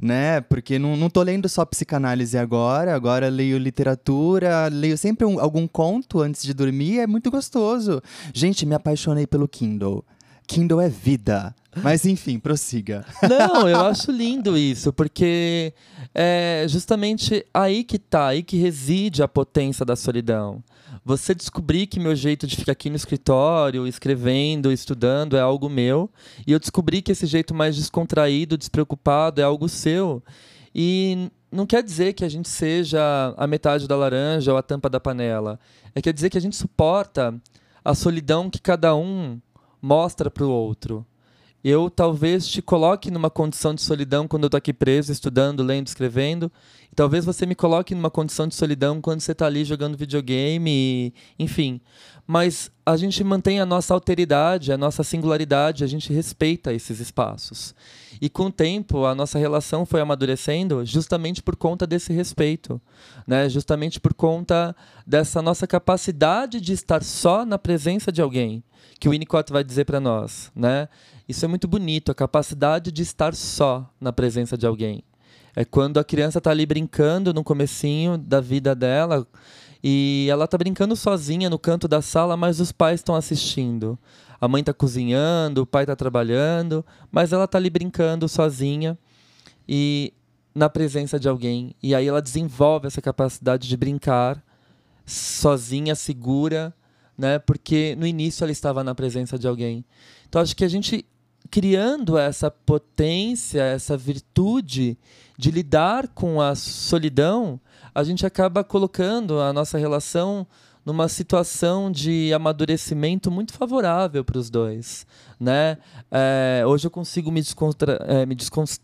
né? 0.00 0.40
Porque 0.40 0.78
não, 0.78 0.96
não 0.96 1.10
tô 1.10 1.22
lendo 1.22 1.48
só 1.48 1.64
psicanálise 1.64 2.36
agora, 2.36 2.94
agora 2.94 3.28
leio 3.28 3.58
literatura, 3.58 4.68
leio 4.68 4.96
sempre 4.96 5.26
um, 5.26 5.40
algum 5.40 5.66
conto 5.66 6.20
antes 6.20 6.42
de 6.42 6.54
dormir, 6.54 7.00
é 7.00 7.06
muito 7.06 7.30
gostoso. 7.30 8.02
Gente, 8.32 8.66
me 8.66 8.74
apaixonei 8.74 9.26
pelo 9.26 9.48
Kindle. 9.48 10.04
Kindle 10.46 10.80
é 10.80 10.88
vida. 10.88 11.54
Mas 11.82 12.06
enfim, 12.06 12.38
prossiga. 12.38 13.04
Não, 13.28 13.68
eu 13.68 13.84
acho 13.84 14.10
lindo 14.10 14.56
isso, 14.56 14.92
porque 14.92 15.74
é 16.14 16.64
justamente 16.68 17.44
aí 17.52 17.84
que 17.84 17.98
tá, 17.98 18.28
aí 18.28 18.42
que 18.42 18.56
reside 18.56 19.22
a 19.22 19.28
potência 19.28 19.84
da 19.84 19.94
solidão. 19.94 20.62
Você 21.06 21.36
descobrir 21.36 21.86
que 21.86 22.00
meu 22.00 22.16
jeito 22.16 22.48
de 22.48 22.56
ficar 22.56 22.72
aqui 22.72 22.90
no 22.90 22.96
escritório, 22.96 23.86
escrevendo, 23.86 24.72
estudando 24.72 25.36
é 25.36 25.40
algo 25.40 25.68
meu, 25.68 26.10
e 26.44 26.50
eu 26.50 26.58
descobri 26.58 27.00
que 27.00 27.12
esse 27.12 27.26
jeito 27.26 27.54
mais 27.54 27.76
descontraído, 27.76 28.58
despreocupado 28.58 29.40
é 29.40 29.44
algo 29.44 29.68
seu. 29.68 30.20
E 30.74 31.30
não 31.48 31.64
quer 31.64 31.84
dizer 31.84 32.12
que 32.14 32.24
a 32.24 32.28
gente 32.28 32.48
seja 32.48 33.32
a 33.36 33.46
metade 33.46 33.86
da 33.86 33.94
laranja 33.94 34.50
ou 34.50 34.58
a 34.58 34.62
tampa 34.62 34.90
da 34.90 34.98
panela. 34.98 35.60
É 35.94 36.02
quer 36.02 36.12
dizer 36.12 36.28
que 36.28 36.38
a 36.38 36.40
gente 36.40 36.56
suporta 36.56 37.40
a 37.84 37.94
solidão 37.94 38.50
que 38.50 38.60
cada 38.60 38.92
um 38.96 39.40
mostra 39.80 40.28
para 40.28 40.44
o 40.44 40.50
outro. 40.50 41.06
Eu 41.68 41.90
talvez 41.90 42.46
te 42.46 42.62
coloque 42.62 43.10
numa 43.10 43.28
condição 43.28 43.74
de 43.74 43.82
solidão 43.82 44.28
quando 44.28 44.44
eu 44.44 44.46
estou 44.46 44.58
aqui 44.58 44.72
preso, 44.72 45.10
estudando, 45.10 45.64
lendo, 45.64 45.88
escrevendo. 45.88 46.48
E 46.92 46.94
talvez 46.94 47.24
você 47.24 47.44
me 47.44 47.56
coloque 47.56 47.92
numa 47.92 48.08
condição 48.08 48.46
de 48.46 48.54
solidão 48.54 49.00
quando 49.00 49.18
você 49.18 49.32
está 49.32 49.46
ali 49.46 49.64
jogando 49.64 49.98
videogame, 49.98 50.70
e, 50.70 51.12
enfim. 51.36 51.80
Mas 52.24 52.70
a 52.84 52.96
gente 52.96 53.24
mantém 53.24 53.58
a 53.58 53.66
nossa 53.66 53.92
alteridade, 53.92 54.70
a 54.70 54.78
nossa 54.78 55.02
singularidade, 55.02 55.82
a 55.82 55.88
gente 55.88 56.12
respeita 56.12 56.72
esses 56.72 57.00
espaços. 57.00 57.74
E 58.20 58.30
com 58.30 58.44
o 58.44 58.52
tempo, 58.52 59.04
a 59.04 59.12
nossa 59.12 59.36
relação 59.36 59.84
foi 59.84 60.00
amadurecendo 60.00 60.86
justamente 60.86 61.42
por 61.42 61.56
conta 61.56 61.84
desse 61.84 62.12
respeito, 62.12 62.80
né? 63.26 63.48
justamente 63.48 63.98
por 63.98 64.14
conta 64.14 64.74
dessa 65.04 65.42
nossa 65.42 65.66
capacidade 65.66 66.60
de 66.60 66.72
estar 66.72 67.02
só 67.02 67.44
na 67.44 67.58
presença 67.58 68.12
de 68.12 68.22
alguém 68.22 68.62
que 68.98 69.08
o 69.08 69.10
Winnicott 69.12 69.52
vai 69.52 69.62
dizer 69.62 69.84
para 69.84 70.00
nós, 70.00 70.50
né? 70.54 70.88
Isso 71.28 71.44
é 71.44 71.48
muito 71.48 71.66
bonito, 71.66 72.10
a 72.10 72.14
capacidade 72.14 72.92
de 72.92 73.02
estar 73.02 73.34
só 73.34 73.90
na 74.00 74.12
presença 74.12 74.56
de 74.56 74.66
alguém. 74.66 75.02
É 75.54 75.64
quando 75.64 75.98
a 75.98 76.04
criança 76.04 76.38
está 76.38 76.50
ali 76.50 76.66
brincando 76.66 77.32
no 77.32 77.42
comecinho 77.42 78.18
da 78.18 78.40
vida 78.40 78.74
dela 78.74 79.26
e 79.82 80.26
ela 80.30 80.44
está 80.44 80.58
brincando 80.58 80.94
sozinha 80.94 81.48
no 81.48 81.58
canto 81.58 81.88
da 81.88 82.02
sala, 82.02 82.36
mas 82.36 82.60
os 82.60 82.72
pais 82.72 83.00
estão 83.00 83.14
assistindo. 83.14 83.98
A 84.40 84.46
mãe 84.46 84.60
está 84.60 84.74
cozinhando, 84.74 85.62
o 85.62 85.66
pai 85.66 85.84
está 85.84 85.96
trabalhando, 85.96 86.84
mas 87.10 87.32
ela 87.32 87.44
está 87.44 87.56
ali 87.56 87.70
brincando 87.70 88.28
sozinha 88.28 88.98
e 89.66 90.12
na 90.54 90.68
presença 90.68 91.18
de 91.18 91.28
alguém. 91.28 91.74
E 91.82 91.94
aí 91.94 92.06
ela 92.06 92.20
desenvolve 92.20 92.86
essa 92.86 93.00
capacidade 93.00 93.66
de 93.68 93.76
brincar 93.76 94.42
sozinha, 95.06 95.94
segura, 95.94 96.74
né? 97.16 97.38
Porque 97.38 97.94
no 97.96 98.06
início 98.06 98.44
ela 98.44 98.52
estava 98.52 98.84
na 98.84 98.94
presença 98.94 99.38
de 99.38 99.46
alguém. 99.46 99.84
Então 100.28 100.40
acho 100.40 100.56
que 100.56 100.64
a 100.64 100.68
gente 100.68 101.04
criando 101.50 102.18
essa 102.18 102.50
potência, 102.50 103.62
essa 103.62 103.96
virtude 103.96 104.98
de 105.38 105.50
lidar 105.50 106.08
com 106.08 106.40
a 106.40 106.54
solidão, 106.54 107.60
a 107.94 108.02
gente 108.02 108.26
acaba 108.26 108.64
colocando 108.64 109.40
a 109.40 109.52
nossa 109.52 109.78
relação 109.78 110.46
numa 110.86 111.08
situação 111.08 111.90
de 111.90 112.32
amadurecimento 112.32 113.28
muito 113.28 113.52
favorável 113.52 114.24
para 114.24 114.38
os 114.38 114.48
dois, 114.48 115.04
né? 115.38 115.78
É, 116.08 116.62
hoje 116.64 116.86
eu 116.86 116.90
consigo 116.92 117.32
me, 117.32 117.42
descontra 117.42 117.98
é, 118.06 118.24
me, 118.24 118.36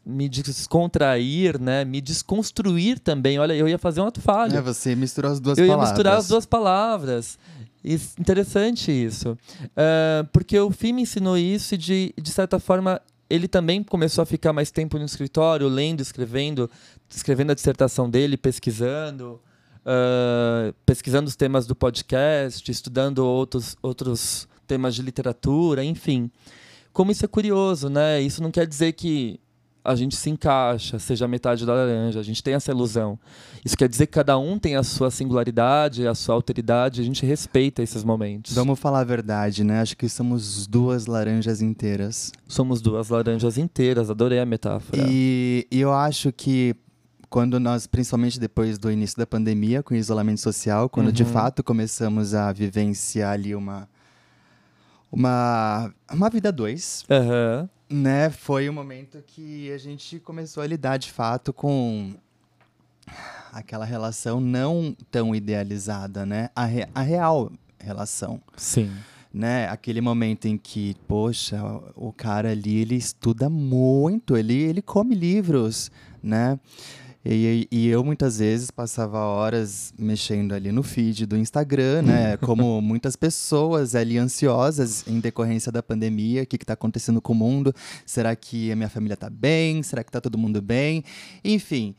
me, 0.04 0.28
descontrair, 0.28 1.60
né? 1.60 1.84
Me 1.84 2.00
desconstruir 2.00 2.98
também. 2.98 3.38
Olha, 3.38 3.52
eu 3.54 3.68
ia 3.68 3.78
fazer 3.78 4.00
um 4.00 4.06
ato 4.06 4.20
falho. 4.20 4.56
É, 4.56 4.60
você 4.60 4.96
misturou 4.96 5.30
as 5.30 5.38
duas 5.38 5.56
eu 5.56 5.68
palavras. 5.68 5.78
Eu 5.78 5.86
ia 5.86 5.94
misturar 5.94 6.18
as 6.18 6.26
duas 6.26 6.44
palavras. 6.44 7.38
Interessante 8.18 8.90
isso. 8.90 9.38
Uh, 9.62 10.26
porque 10.32 10.58
o 10.58 10.72
FIM 10.72 10.94
me 10.94 11.02
ensinou 11.02 11.38
isso 11.38 11.74
e, 11.74 11.78
de, 11.78 12.14
de 12.20 12.30
certa 12.30 12.58
forma, 12.58 13.00
ele 13.30 13.46
também 13.46 13.82
começou 13.82 14.22
a 14.22 14.26
ficar 14.26 14.52
mais 14.52 14.72
tempo 14.72 14.98
no 14.98 15.04
escritório, 15.04 15.68
lendo, 15.68 16.00
escrevendo, 16.00 16.68
escrevendo 17.08 17.52
a 17.52 17.54
dissertação 17.54 18.10
dele, 18.10 18.36
pesquisando, 18.36 19.40
uh, 19.86 20.74
pesquisando 20.86 21.28
os 21.28 21.36
temas 21.36 21.66
do 21.66 21.74
podcast, 21.74 22.70
estudando 22.70 23.18
outros, 23.20 23.76
outros 23.82 24.48
temas 24.66 24.94
de 24.94 25.02
literatura, 25.02 25.84
enfim. 25.84 26.30
Como 26.92 27.10
isso 27.10 27.24
é 27.24 27.28
curioso, 27.28 27.88
né? 27.88 28.20
Isso 28.20 28.42
não 28.42 28.50
quer 28.50 28.66
dizer 28.66 28.92
que 28.92 29.40
a 29.84 29.94
gente 29.94 30.14
se 30.14 30.30
encaixa, 30.30 30.98
seja 30.98 31.26
metade 31.26 31.66
da 31.66 31.74
laranja, 31.74 32.20
a 32.20 32.22
gente 32.22 32.42
tem 32.42 32.54
essa 32.54 32.70
ilusão. 32.70 33.18
Isso 33.64 33.76
quer 33.76 33.88
dizer 33.88 34.06
que 34.06 34.12
cada 34.12 34.38
um 34.38 34.58
tem 34.58 34.76
a 34.76 34.82
sua 34.82 35.10
singularidade, 35.10 36.06
a 36.06 36.14
sua 36.14 36.34
alteridade, 36.34 37.00
a 37.00 37.04
gente 37.04 37.26
respeita 37.26 37.82
esses 37.82 38.04
momentos. 38.04 38.54
Vamos 38.54 38.78
falar 38.78 39.00
a 39.00 39.04
verdade, 39.04 39.64
né? 39.64 39.80
Acho 39.80 39.96
que 39.96 40.08
somos 40.08 40.66
duas 40.66 41.06
laranjas 41.06 41.60
inteiras. 41.60 42.30
Somos 42.46 42.80
duas 42.80 43.08
laranjas 43.08 43.58
inteiras, 43.58 44.08
adorei 44.08 44.38
a 44.38 44.46
metáfora. 44.46 45.02
E, 45.08 45.66
e 45.70 45.80
eu 45.80 45.92
acho 45.92 46.32
que 46.32 46.76
quando 47.32 47.58
nós, 47.58 47.86
principalmente 47.86 48.38
depois 48.38 48.78
do 48.78 48.90
início 48.90 49.16
da 49.16 49.26
pandemia, 49.26 49.82
com 49.82 49.94
o 49.94 49.96
isolamento 49.96 50.40
social, 50.40 50.88
quando 50.88 51.06
uhum. 51.06 51.12
de 51.12 51.24
fato 51.24 51.64
começamos 51.64 52.34
a 52.34 52.52
vivenciar 52.52 53.32
ali 53.32 53.54
uma 53.54 53.88
uma 55.10 55.92
uma 56.12 56.30
vida 56.30 56.52
dois. 56.52 57.04
Uhum 57.10 57.68
né, 57.92 58.30
foi 58.30 58.68
o 58.68 58.72
momento 58.72 59.22
que 59.26 59.70
a 59.70 59.76
gente 59.76 60.18
começou 60.18 60.62
a 60.62 60.66
lidar 60.66 60.96
de 60.96 61.12
fato 61.12 61.52
com 61.52 62.14
aquela 63.52 63.84
relação 63.84 64.40
não 64.40 64.96
tão 65.10 65.34
idealizada, 65.34 66.24
né? 66.24 66.48
A, 66.56 66.64
re 66.64 66.88
a 66.94 67.02
real 67.02 67.52
relação. 67.78 68.40
Sim. 68.56 68.90
Né? 69.32 69.68
Aquele 69.68 70.00
momento 70.00 70.46
em 70.46 70.56
que, 70.56 70.96
poxa, 71.06 71.62
o 71.94 72.12
cara 72.12 72.50
ali, 72.50 72.80
ele 72.80 72.94
estuda 72.94 73.50
muito, 73.50 74.36
ele, 74.36 74.54
ele 74.54 74.80
come 74.80 75.14
livros, 75.14 75.90
né? 76.22 76.58
E, 77.24 77.68
e, 77.70 77.86
eu 77.86 78.02
muitas 78.02 78.40
vezes 78.40 78.68
passava 78.70 79.18
horas 79.18 79.94
mexendo 79.96 80.54
ali 80.54 80.72
no 80.72 80.82
feed 80.82 81.24
do 81.24 81.36
Instagram, 81.36 82.02
né? 82.02 82.36
Como 82.42 82.80
muitas 82.80 83.14
pessoas 83.14 83.94
ali 83.94 84.18
ansiosas 84.18 85.06
em 85.06 85.20
decorrência 85.20 85.70
da 85.70 85.82
pandemia, 85.82 86.42
o 86.42 86.46
que 86.46 86.56
está 86.56 86.72
acontecendo 86.72 87.22
com 87.22 87.32
o 87.32 87.36
mundo? 87.36 87.72
Será 88.04 88.34
que 88.34 88.72
a 88.72 88.76
minha 88.76 88.88
família 88.88 89.14
está 89.14 89.30
bem? 89.30 89.84
Será 89.84 90.02
que 90.02 90.08
está 90.08 90.20
todo 90.20 90.36
mundo 90.36 90.60
bem? 90.60 91.04
Enfim. 91.44 91.94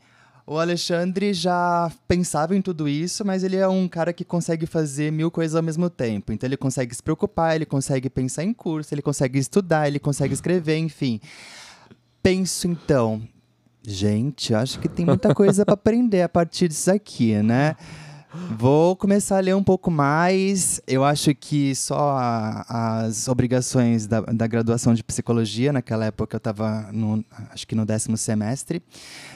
O 0.46 0.58
Alexandre 0.58 1.32
já 1.32 1.90
pensava 2.06 2.54
em 2.54 2.60
tudo 2.60 2.86
isso, 2.86 3.24
mas 3.24 3.42
ele 3.42 3.56
é 3.56 3.66
um 3.66 3.88
cara 3.88 4.12
que 4.12 4.26
consegue 4.26 4.66
fazer 4.66 5.10
mil 5.10 5.30
coisas 5.30 5.56
ao 5.56 5.62
mesmo 5.62 5.88
tempo. 5.88 6.34
Então 6.34 6.46
ele 6.46 6.58
consegue 6.58 6.94
se 6.94 7.02
preocupar, 7.02 7.56
ele 7.56 7.64
consegue 7.64 8.10
pensar 8.10 8.44
em 8.44 8.52
curso, 8.52 8.92
ele 8.92 9.00
consegue 9.00 9.38
estudar, 9.38 9.88
ele 9.88 9.98
consegue 9.98 10.34
escrever, 10.34 10.76
enfim. 10.76 11.18
Penso 12.22 12.68
então, 12.68 13.22
Gente, 13.86 14.54
acho 14.54 14.78
que 14.78 14.88
tem 14.88 15.04
muita 15.04 15.34
coisa 15.34 15.64
para 15.64 15.74
aprender 15.74 16.22
a 16.22 16.28
partir 16.28 16.68
disso 16.68 16.90
aqui, 16.90 17.34
né? 17.42 17.76
Vou 18.58 18.96
começar 18.96 19.36
a 19.36 19.40
ler 19.40 19.54
um 19.54 19.62
pouco 19.62 19.90
mais. 19.90 20.80
Eu 20.88 21.04
acho 21.04 21.32
que 21.34 21.74
só 21.74 22.16
a, 22.16 23.02
as 23.04 23.28
obrigações 23.28 24.06
da, 24.08 24.22
da, 24.22 24.46
graduação 24.46 24.92
de 24.92 25.04
psicologia, 25.04 25.72
naquela 25.72 26.06
época 26.06 26.34
eu 26.34 26.38
estava, 26.38 26.90
acho 27.50 27.66
que 27.66 27.76
no 27.76 27.86
décimo 27.86 28.16
semestre, 28.16 28.82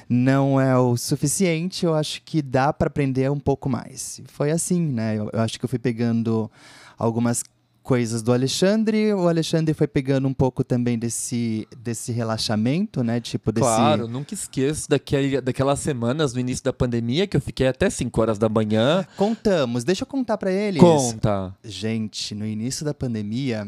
não 0.09 0.61
é 0.61 0.77
o 0.77 0.97
suficiente. 0.97 1.87
Eu 1.87 1.95
acho 1.95 2.23
que 2.23 2.43
dá 2.43 2.73
para 2.73 2.89
aprender 2.89 3.31
um 3.31 3.39
pouco 3.39 3.69
mais. 3.69 4.21
Foi 4.27 4.51
assim, 4.51 4.81
né? 4.81 5.17
Eu, 5.17 5.31
eu 5.33 5.41
acho 5.41 5.59
que 5.61 5.65
eu 5.65 5.69
fui 5.69 5.79
pegando 5.79 6.51
algumas 6.99 7.45
coisas 7.89 8.23
do 8.23 8.35
Alexandre. 8.35 9.15
O 9.15 9.29
Alexandre 9.29 9.73
foi 9.73 9.87
pegando 9.87 10.29
um 10.29 10.35
pouco 10.35 10.63
também 10.63 10.99
desse, 10.99 11.67
desse 11.79 12.13
relaxamento, 12.13 13.03
né? 13.03 13.19
Tipo, 13.19 13.51
desse... 13.51 13.67
Claro, 13.67 14.07
nunca 14.07 14.35
esqueço 14.35 14.91
daquele, 14.91 15.41
daquelas 15.41 15.81
semanas 15.81 16.35
no 16.35 16.41
início 16.41 16.63
da 16.63 16.73
pandemia 16.73 17.27
que 17.27 17.35
eu 17.35 17.41
fiquei 17.41 17.67
até 17.67 17.89
5 17.89 18.21
horas 18.21 18.37
da 18.37 18.47
manhã. 18.47 19.07
Contamos, 19.17 19.85
deixa 19.85 20.03
eu 20.03 20.07
contar 20.07 20.37
para 20.37 20.53
eles. 20.53 20.83
Conta. 20.83 21.57
Gente, 21.65 22.35
no 22.35 22.47
início 22.47 22.85
da 22.85 22.93
pandemia, 22.93 23.67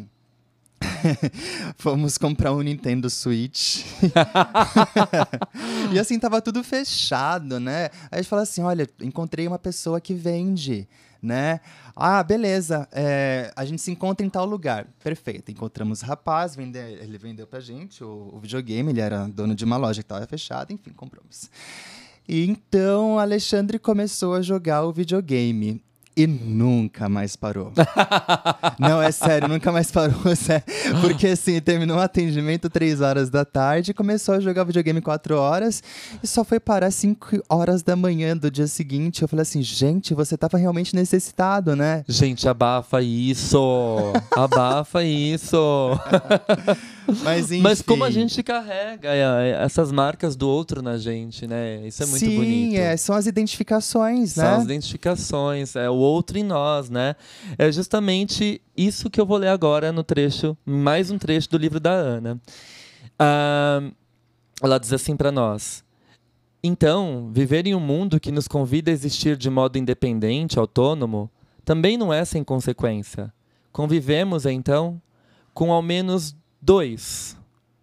Fomos 1.77 2.19
comprar 2.19 2.53
um 2.53 2.61
Nintendo 2.61 3.09
Switch. 3.09 3.85
e 5.93 5.99
assim, 5.99 6.19
tava 6.19 6.43
tudo 6.43 6.65
fechado, 6.65 7.61
né? 7.61 7.91
Aí 8.11 8.13
a 8.13 8.17
gente 8.17 8.29
falou 8.29 8.43
assim: 8.43 8.63
olha, 8.63 8.89
encontrei 9.01 9.47
uma 9.47 9.59
pessoa 9.59 10.01
que 10.01 10.15
vende 10.15 10.89
né? 11.23 11.61
Ah, 11.95 12.23
beleza, 12.23 12.89
é, 12.93 13.53
a 13.55 13.65
gente 13.65 13.83
se 13.83 13.91
encontra 13.91 14.25
em 14.25 14.31
tal 14.31 14.47
lugar. 14.47 14.87
Perfeito, 15.03 15.51
encontramos 15.51 16.03
o 16.03 16.07
rapaz, 16.07 16.55
vende, 16.55 16.79
ele 16.79 17.19
vendeu 17.19 17.47
pra 17.47 17.61
gente 17.61 18.03
o, 18.03 18.31
o, 18.33 18.39
videogame, 18.39 18.91
ele 18.91 19.01
era 19.01 19.27
dono 19.29 19.55
de 19.55 19.65
uma 19.65 19.77
loja 19.77 20.03
que 20.03 20.07
estava 20.07 20.27
fechada, 20.27 20.73
enfim, 20.73 20.93
compramos. 20.93 21.51
E 22.29 22.45
então 22.49 23.19
Alexandre 23.19 23.79
começou 23.79 24.35
a 24.35 24.43
jogar 24.43 24.85
o 24.85 24.93
videogame 24.93 25.83
e 26.21 26.27
nunca 26.27 27.09
mais 27.09 27.35
parou. 27.35 27.73
não, 28.79 29.01
é 29.01 29.11
sério, 29.11 29.49
nunca 29.49 29.73
mais 29.73 29.91
parou, 29.91 30.15
sério. 30.37 30.65
Porque 31.01 31.29
assim, 31.29 31.59
terminou 31.63 31.97
o 31.97 32.01
atendimento 32.01 32.69
3 32.69 33.01
horas 33.01 33.31
da 33.31 33.43
tarde, 33.43 33.95
começou 33.95 34.35
a 34.35 34.41
jogar 34.41 34.65
videogame 34.65 35.01
4 35.01 35.35
horas 35.35 35.83
e 36.23 36.27
só 36.27 36.45
foi 36.45 36.61
parar 36.61 36.91
5 36.91 37.43
horas 37.49 37.83
da 37.83 37.97
manhã 37.97 38.37
do 38.37 38.51
dia 38.51 38.67
seguinte. 38.67 39.23
Eu 39.23 39.29
falei 39.29 39.43
assim, 39.43 39.63
gente, 39.63 40.13
você 40.13 40.37
tava 40.37 40.59
realmente 40.59 40.95
necessitado, 40.95 41.75
né? 41.75 42.05
Gente, 42.07 42.47
abafa 42.47 43.01
isso! 43.01 44.13
abafa 44.37 45.03
isso! 45.03 45.57
Mas, 47.25 47.51
enfim. 47.51 47.63
Mas 47.63 47.83
como 47.83 48.05
a 48.05 48.11
gente 48.11 48.43
carrega 48.43 49.09
é, 49.09 49.21
é, 49.21 49.65
essas 49.65 49.91
marcas 49.91 50.37
do 50.37 50.49
outro 50.49 50.83
na 50.83 50.97
gente, 50.97 51.47
né? 51.47 51.87
Isso 51.87 52.03
é 52.03 52.07
muito 52.07 52.21
Sim, 52.21 52.37
bonito. 52.37 52.71
Sim, 52.73 52.79
é, 52.79 52.97
são 52.97 53.17
as 53.17 53.27
identificações, 53.27 54.37
né? 54.37 54.45
São 54.45 54.55
as 54.59 54.65
identificações, 54.65 55.77
é 55.77 55.91
o 55.91 55.95
outro 56.11 56.39
em 56.39 56.43
nós, 56.43 56.91
né? 56.91 57.17
É 57.59 57.71
justamente 57.71 58.61
isso 58.77 59.09
que 59.09 59.21
eu 59.21 59.27
vou 59.27 59.37
ler 59.37 59.49
agora 59.49 59.93
no 59.93 60.03
trecho, 60.03 60.57
mais 60.65 61.11
um 61.11 61.19
trecho 61.19 61.49
do 61.51 61.59
livro 61.59 61.79
da 61.79 61.93
Ana. 61.93 62.41
Ah, 63.19 63.83
ela 64.63 64.79
diz 64.79 64.93
assim 64.93 65.17
para 65.17 65.31
nós. 65.31 65.85
Então, 66.63 67.31
viver 67.33 67.67
em 67.67 67.75
um 67.75 67.81
mundo 67.81 68.21
que 68.21 68.31
nos 68.31 68.47
convida 68.47 68.91
a 68.91 68.95
existir 68.95 69.37
de 69.37 69.49
modo 69.49 69.79
independente, 69.79 70.59
autônomo, 70.59 71.31
também 71.65 71.97
não 71.97 72.13
é 72.13 72.25
sem 72.25 72.45
consequência. 72.45 73.33
Convivemos, 73.73 74.45
então, 74.45 75.01
com 75.55 75.73
ao 75.73 75.81
menos 75.81 76.37
Dois, 76.63 77.39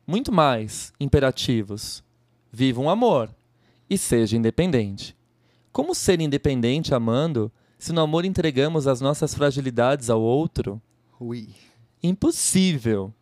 muito 0.06 0.32
mais 0.32 0.94
imperativos. 1.00 2.04
Viva 2.52 2.80
um 2.80 2.92
amor 2.92 3.36
e 3.90 3.98
seja 3.98 4.38
independente. 4.38 5.18
Como 5.72 5.96
ser 5.96 6.22
independente 6.22 6.94
amando 6.94 7.52
se 7.78 7.94
no 7.94 8.02
amor 8.02 8.26
entregamos 8.26 8.88
as 8.88 9.02
nossas 9.02 9.34
fragilidades 9.34 10.10
ao 10.10 10.22
outro? 10.22 10.82
Oui. 11.20 11.50
Impossível. 12.02 13.14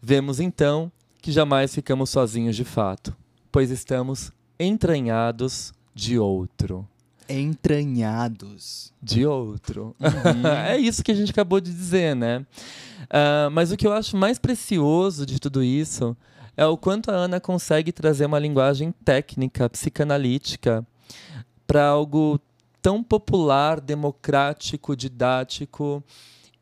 Vemos 0.00 0.40
então 0.40 0.90
que 1.20 1.30
jamais 1.30 1.74
ficamos 1.74 2.10
sozinhos 2.10 2.56
de 2.56 2.64
fato, 2.64 3.14
pois 3.52 3.70
estamos 3.70 4.32
entranhados 4.58 5.72
de 5.94 6.18
outro. 6.18 6.88
Entranhados. 7.28 8.92
De 9.02 9.24
outro. 9.24 9.94
Uhum. 10.00 10.46
é 10.66 10.78
isso 10.78 11.04
que 11.04 11.12
a 11.12 11.14
gente 11.14 11.30
acabou 11.30 11.60
de 11.60 11.72
dizer, 11.72 12.16
né? 12.16 12.44
Uh, 13.02 13.50
mas 13.52 13.70
o 13.70 13.76
que 13.76 13.86
eu 13.86 13.92
acho 13.92 14.16
mais 14.16 14.38
precioso 14.38 15.24
de 15.24 15.38
tudo 15.38 15.62
isso 15.62 16.16
é 16.56 16.66
o 16.66 16.76
quanto 16.76 17.10
a 17.10 17.14
Ana 17.14 17.40
consegue 17.40 17.92
trazer 17.92 18.26
uma 18.26 18.38
linguagem 18.38 18.92
técnica, 19.04 19.68
psicanalítica, 19.70 20.84
para 21.66 21.86
algo 21.86 22.40
tão 22.82 23.02
popular, 23.02 23.80
democrático, 23.80 24.96
didático 24.96 26.02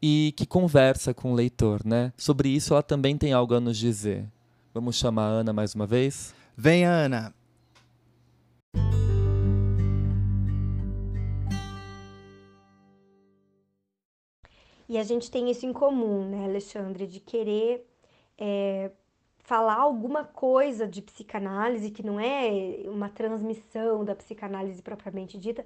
e 0.00 0.32
que 0.36 0.46
conversa 0.46 1.12
com 1.12 1.32
o 1.32 1.34
leitor, 1.34 1.84
né? 1.84 2.12
Sobre 2.16 2.48
isso 2.48 2.74
ela 2.74 2.82
também 2.82 3.16
tem 3.16 3.32
algo 3.32 3.54
a 3.54 3.60
nos 3.60 3.76
dizer. 3.76 4.26
Vamos 4.72 4.96
chamar 4.96 5.24
a 5.24 5.40
Ana 5.40 5.52
mais 5.52 5.74
uma 5.74 5.86
vez? 5.86 6.34
Vem, 6.56 6.84
Ana. 6.84 7.34
E 14.88 14.96
a 14.96 15.02
gente 15.02 15.30
tem 15.30 15.50
isso 15.50 15.66
em 15.66 15.72
comum, 15.72 16.26
né, 16.30 16.44
Alexandre, 16.44 17.06
de 17.06 17.20
querer 17.20 17.86
é, 18.38 18.90
falar 19.40 19.76
alguma 19.76 20.24
coisa 20.24 20.88
de 20.88 21.02
psicanálise 21.02 21.90
que 21.90 22.02
não 22.02 22.18
é 22.18 22.82
uma 22.86 23.10
transmissão 23.10 24.02
da 24.02 24.14
psicanálise 24.14 24.80
propriamente 24.80 25.36
dita, 25.36 25.64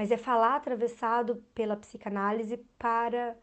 mas 0.00 0.10
é 0.10 0.16
falar 0.16 0.56
atravessado 0.56 1.44
pela 1.54 1.76
psicanálise 1.76 2.56
para 2.78 3.36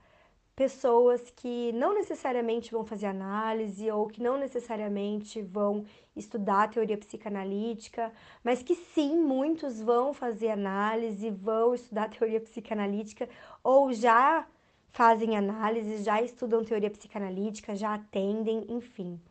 pessoas 0.55 1.21
que 1.35 1.71
não 1.73 1.93
necessariamente 1.93 2.71
vão 2.71 2.83
fazer 2.83 3.05
análise 3.05 3.91
ou 3.91 4.07
que 4.07 4.23
não 4.23 4.39
necessariamente 4.39 5.39
vão 5.39 5.85
estudar 6.15 6.67
teoria 6.71 6.97
psicanalítica, 6.97 8.11
mas 8.43 8.63
que 8.63 8.73
sim, 8.73 9.19
muitos 9.21 9.79
vão 9.79 10.15
fazer 10.15 10.49
análise, 10.49 11.29
vão 11.29 11.75
estudar 11.75 12.09
teoria 12.17 12.41
psicanalítica 12.41 13.29
ou 13.63 13.93
já 13.93 14.47
fazem 14.89 15.37
análises, 15.37 16.03
já 16.03 16.19
estudam 16.23 16.63
teoria 16.63 16.89
psicanalítica, 16.89 17.75
já 17.75 17.93
atendem, 17.93 18.65
enfim. 18.67 19.21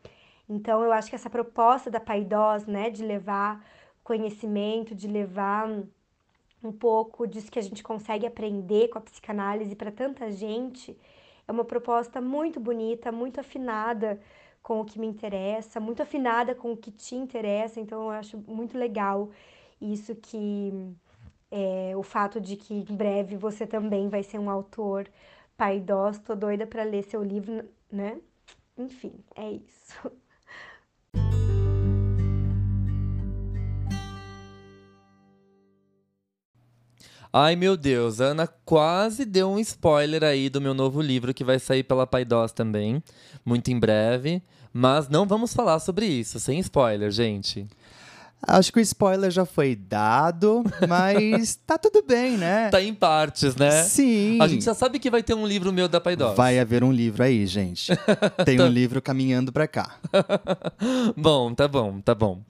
Então, 0.47 0.81
eu 0.81 0.93
acho 0.93 1.09
que 1.09 1.15
essa 1.17 1.29
proposta 1.29 1.91
da 1.91 1.99
Paidós, 1.99 2.65
né, 2.65 2.89
de 2.89 3.03
levar 3.03 3.61
conhecimento, 4.01 4.95
de 4.95 5.09
levar 5.09 5.67
um 6.63 6.71
pouco 6.71 7.27
disso 7.27 7.51
que 7.51 7.59
a 7.59 7.63
gente 7.63 7.83
consegue 7.83 8.25
aprender 8.25 8.89
com 8.89 8.97
a 8.97 9.01
psicanálise 9.01 9.75
para 9.75 9.91
tanta 9.91 10.31
gente, 10.31 10.97
é 11.47 11.51
uma 11.51 11.63
proposta 11.63 12.19
muito 12.19 12.59
bonita, 12.59 13.11
muito 13.11 13.39
afinada 13.39 14.19
com 14.61 14.81
o 14.81 14.85
que 14.85 14.99
me 14.99 15.07
interessa, 15.07 15.79
muito 15.79 16.01
afinada 16.01 16.53
com 16.53 16.73
o 16.73 16.77
que 16.77 16.91
te 16.91 17.15
interessa, 17.15 17.79
então 17.79 18.03
eu 18.03 18.09
acho 18.09 18.37
muito 18.47 18.77
legal 18.77 19.29
isso 19.79 20.15
que 20.15 20.73
é, 21.51 21.93
o 21.95 22.03
fato 22.03 22.41
de 22.41 22.57
que 22.57 22.73
em 22.73 22.95
breve 22.95 23.37
você 23.37 23.65
também 23.65 24.09
vai 24.09 24.23
ser 24.23 24.39
um 24.39 24.49
autor 24.49 25.09
Pai 25.55 25.79
Dós, 25.79 26.19
tô 26.19 26.35
doida 26.35 26.67
para 26.67 26.83
ler 26.83 27.03
seu 27.03 27.23
livro, 27.23 27.67
né? 27.91 28.19
Enfim, 28.77 29.13
é 29.35 29.51
isso. 29.51 30.11
Ai 37.39 37.55
meu 37.55 37.77
Deus, 37.77 38.19
Ana 38.19 38.47
quase 38.65 39.23
deu 39.23 39.47
um 39.47 39.59
spoiler 39.59 40.23
aí 40.23 40.49
do 40.49 40.59
meu 40.59 40.73
novo 40.73 40.99
livro 40.99 41.35
que 41.35 41.43
vai 41.43 41.59
sair 41.59 41.83
pela 41.83 42.07
Paidós 42.07 42.51
também, 42.51 42.99
muito 43.45 43.69
em 43.69 43.79
breve. 43.79 44.41
Mas 44.73 45.07
não 45.07 45.27
vamos 45.27 45.53
falar 45.53 45.77
sobre 45.77 46.07
isso, 46.07 46.39
sem 46.39 46.57
spoiler, 46.61 47.11
gente. 47.11 47.67
Acho 48.45 48.71
que 48.71 48.79
o 48.79 48.81
spoiler 48.81 49.31
já 49.31 49.45
foi 49.45 49.75
dado, 49.75 50.63
mas 50.87 51.55
tá 51.65 51.77
tudo 51.77 52.03
bem, 52.03 52.37
né? 52.37 52.69
Tá 52.77 52.81
em 52.81 52.93
partes, 52.93 53.55
né? 53.55 53.83
Sim. 53.83 54.37
A 54.41 54.47
gente 54.47 54.63
já 54.63 54.73
sabe 54.73 54.99
que 54.99 55.09
vai 55.09 55.23
ter 55.23 55.33
um 55.33 55.45
livro 55.45 55.73
meu 55.73 55.87
da 55.87 55.99
Paidós. 55.99 56.35
Vai 56.35 56.59
haver 56.59 56.83
um 56.83 56.91
livro 56.91 57.23
aí, 57.23 57.45
gente. 57.45 57.91
Tem 58.45 58.59
um 58.61 58.67
livro 58.67 59.01
caminhando 59.01 59.51
pra 59.51 59.67
cá. 59.67 59.95
bom, 61.17 61.53
tá 61.53 61.67
bom, 61.67 61.99
tá 61.99 62.13
bom. 62.13 62.41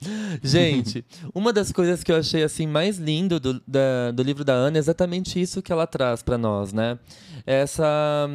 Gente, 0.42 1.04
uma 1.34 1.52
das 1.52 1.72
coisas 1.72 2.04
que 2.04 2.12
eu 2.12 2.16
achei 2.16 2.42
assim 2.42 2.66
mais 2.66 2.98
lindo 2.98 3.40
do, 3.40 3.60
da, 3.66 4.10
do 4.12 4.22
livro 4.22 4.44
da 4.44 4.52
Ana 4.52 4.76
é 4.76 4.80
exatamente 4.80 5.40
isso 5.40 5.62
que 5.62 5.72
ela 5.72 5.86
traz 5.86 6.22
para 6.22 6.36
nós, 6.36 6.72
né? 6.72 6.98
Essa 7.46 8.28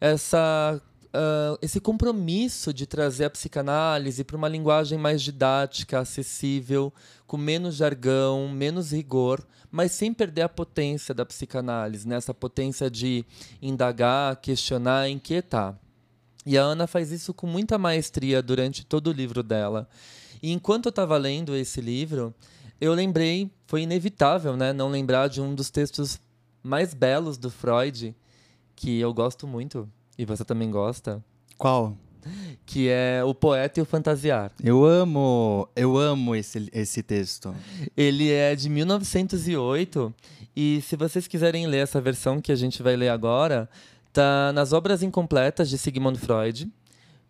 essa 0.00 0.82
uh, 1.12 1.58
esse 1.60 1.80
compromisso 1.80 2.72
de 2.72 2.86
trazer 2.86 3.24
a 3.24 3.30
psicanálise 3.30 4.24
para 4.24 4.36
uma 4.36 4.48
linguagem 4.48 4.98
mais 4.98 5.22
didática, 5.22 6.00
acessível, 6.00 6.92
com 7.26 7.36
menos 7.36 7.76
jargão, 7.76 8.48
menos 8.48 8.92
rigor, 8.92 9.46
mas 9.70 9.92
sem 9.92 10.12
perder 10.12 10.42
a 10.42 10.48
potência 10.48 11.14
da 11.14 11.24
psicanálise, 11.24 12.06
né? 12.06 12.16
essa 12.16 12.34
potência 12.34 12.90
de 12.90 13.24
indagar, 13.60 14.36
questionar, 14.36 15.08
inquietar. 15.08 15.78
E 16.44 16.58
a 16.58 16.62
Ana 16.62 16.86
faz 16.86 17.12
isso 17.12 17.32
com 17.32 17.46
muita 17.46 17.78
maestria 17.78 18.42
durante 18.42 18.84
todo 18.84 19.08
o 19.08 19.12
livro 19.12 19.42
dela. 19.42 19.88
E 20.42 20.52
enquanto 20.52 20.86
eu 20.86 20.90
estava 20.90 21.16
lendo 21.16 21.54
esse 21.54 21.80
livro, 21.80 22.34
eu 22.80 22.92
lembrei, 22.92 23.48
foi 23.66 23.82
inevitável, 23.82 24.56
né, 24.56 24.72
não 24.72 24.88
lembrar 24.88 25.28
de 25.28 25.40
um 25.40 25.54
dos 25.54 25.70
textos 25.70 26.20
mais 26.62 26.92
belos 26.94 27.38
do 27.38 27.48
Freud, 27.48 28.14
que 28.74 28.98
eu 28.98 29.14
gosto 29.14 29.46
muito, 29.46 29.88
e 30.18 30.24
você 30.24 30.44
também 30.44 30.70
gosta? 30.70 31.22
Qual? 31.56 31.96
Que 32.64 32.88
é 32.88 33.22
O 33.24 33.34
Poeta 33.34 33.80
e 33.80 33.82
o 33.82 33.86
Fantasiar. 33.86 34.52
Eu 34.62 34.84
amo, 34.84 35.68
eu 35.74 35.96
amo 35.96 36.36
esse, 36.36 36.68
esse 36.72 37.02
texto. 37.02 37.54
Ele 37.96 38.30
é 38.30 38.54
de 38.54 38.68
1908 38.68 40.14
e 40.54 40.80
se 40.82 40.96
vocês 40.96 41.26
quiserem 41.26 41.66
ler 41.66 41.78
essa 41.78 42.00
versão 42.00 42.40
que 42.40 42.52
a 42.52 42.56
gente 42.56 42.82
vai 42.82 42.94
ler 42.94 43.08
agora, 43.08 43.68
tá 44.12 44.52
nas 44.52 44.72
Obras 44.72 45.02
Incompletas 45.02 45.68
de 45.68 45.78
Sigmund 45.78 46.18
Freud, 46.18 46.70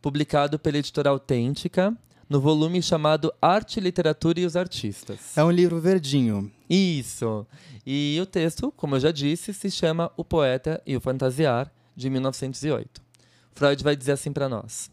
publicado 0.00 0.58
pela 0.58 0.78
editora 0.78 1.10
Autêntica, 1.10 1.96
no 2.28 2.40
volume 2.40 2.82
chamado 2.82 3.32
Arte, 3.40 3.78
Literatura 3.78 4.40
e 4.40 4.46
os 4.46 4.56
Artistas. 4.56 5.36
É 5.36 5.44
um 5.44 5.50
livro 5.50 5.78
verdinho. 5.78 6.50
Isso. 6.68 7.46
E 7.86 8.18
o 8.20 8.26
texto, 8.26 8.72
como 8.76 8.96
eu 8.96 9.00
já 9.00 9.12
disse, 9.12 9.52
se 9.52 9.70
chama 9.70 10.10
O 10.16 10.24
Poeta 10.24 10.82
e 10.86 10.96
o 10.96 11.00
Fantasiar, 11.00 11.70
de 11.94 12.08
1908. 12.10 13.02
Freud 13.52 13.82
vai 13.84 13.94
dizer 13.94 14.12
assim 14.12 14.32
para 14.32 14.48
nós: 14.48 14.90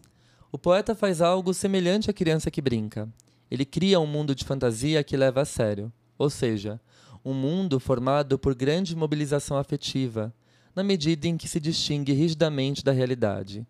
O 0.52 0.58
poeta 0.58 0.94
faz 0.94 1.22
algo 1.22 1.54
semelhante 1.54 2.10
à 2.10 2.14
criança 2.14 2.52
que 2.52 2.62
brinca. 2.62 3.08
Ele 3.50 3.66
cria 3.66 4.00
um 4.00 4.06
mundo 4.06 4.36
de 4.36 4.46
fantasia 4.46 5.04
que 5.04 5.18
leva 5.18 5.42
a 5.42 5.46
sério, 5.46 5.92
ou 6.18 6.30
seja, 6.30 6.80
um 7.24 7.34
mundo 7.34 7.80
formado 7.80 8.38
por 8.38 8.54
grande 8.54 8.96
mobilização 8.96 9.58
afetiva, 9.58 10.34
na 10.76 10.84
medida 10.84 11.28
em 11.28 11.36
que 11.36 11.48
se 11.48 11.60
distingue 11.60 12.14
rigidamente 12.14 12.84
da 12.84 12.92
realidade. 12.92 13.66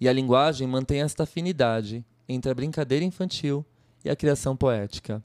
E 0.00 0.08
a 0.08 0.12
linguagem 0.12 0.66
mantém 0.68 1.00
esta 1.00 1.24
afinidade 1.24 2.04
entre 2.28 2.50
a 2.50 2.54
brincadeira 2.54 3.04
infantil 3.04 3.64
e 4.04 4.10
a 4.10 4.16
criação 4.16 4.56
poética. 4.56 5.22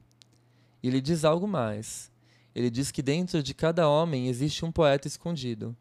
Ele 0.82 1.00
diz 1.00 1.24
algo 1.24 1.48
mais. 1.48 2.12
Ele 2.56 2.70
diz 2.70 2.92
que 2.92 3.02
dentro 3.02 3.44
de 3.44 3.54
cada 3.54 3.88
homem 3.88 4.28
existe 4.28 4.64
um 4.66 4.72
poeta 4.72 5.08
escondido, 5.08 5.76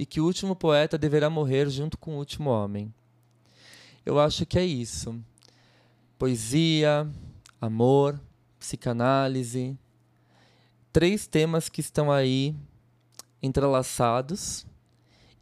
e 0.00 0.06
que 0.06 0.18
o 0.18 0.24
último 0.24 0.56
poeta 0.56 0.96
deverá 0.96 1.28
morrer 1.28 1.68
junto 1.68 1.98
com 1.98 2.14
o 2.14 2.16
último 2.16 2.48
homem. 2.48 2.90
Eu 4.02 4.18
acho 4.18 4.46
que 4.46 4.58
é 4.58 4.64
isso. 4.64 5.22
Poesia, 6.18 7.06
amor, 7.60 8.18
psicanálise, 8.58 9.78
três 10.90 11.26
temas 11.26 11.68
que 11.68 11.82
estão 11.82 12.10
aí 12.10 12.56
entrelaçados 13.42 14.66